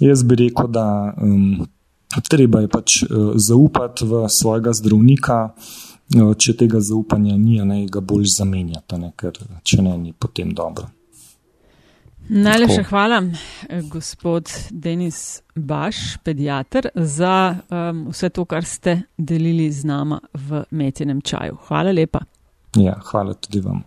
[0.00, 1.60] jaz bi rekel, da um,
[2.28, 8.00] treba je pač uh, zaupati v svojega zdravnika, uh, če tega zaupanja ni, ne ga
[8.00, 10.90] bolj zamenjati, ne, ker če ne, ni potem dobro.
[12.28, 13.22] Najlepša hvala,
[13.90, 21.20] gospod Denis Baš, pediatr, za um, vse to, kar ste delili z nama v metenem
[21.20, 21.58] čaju.
[21.66, 22.22] Hvala lepa.
[22.78, 23.82] Ja, hvala tudi vam.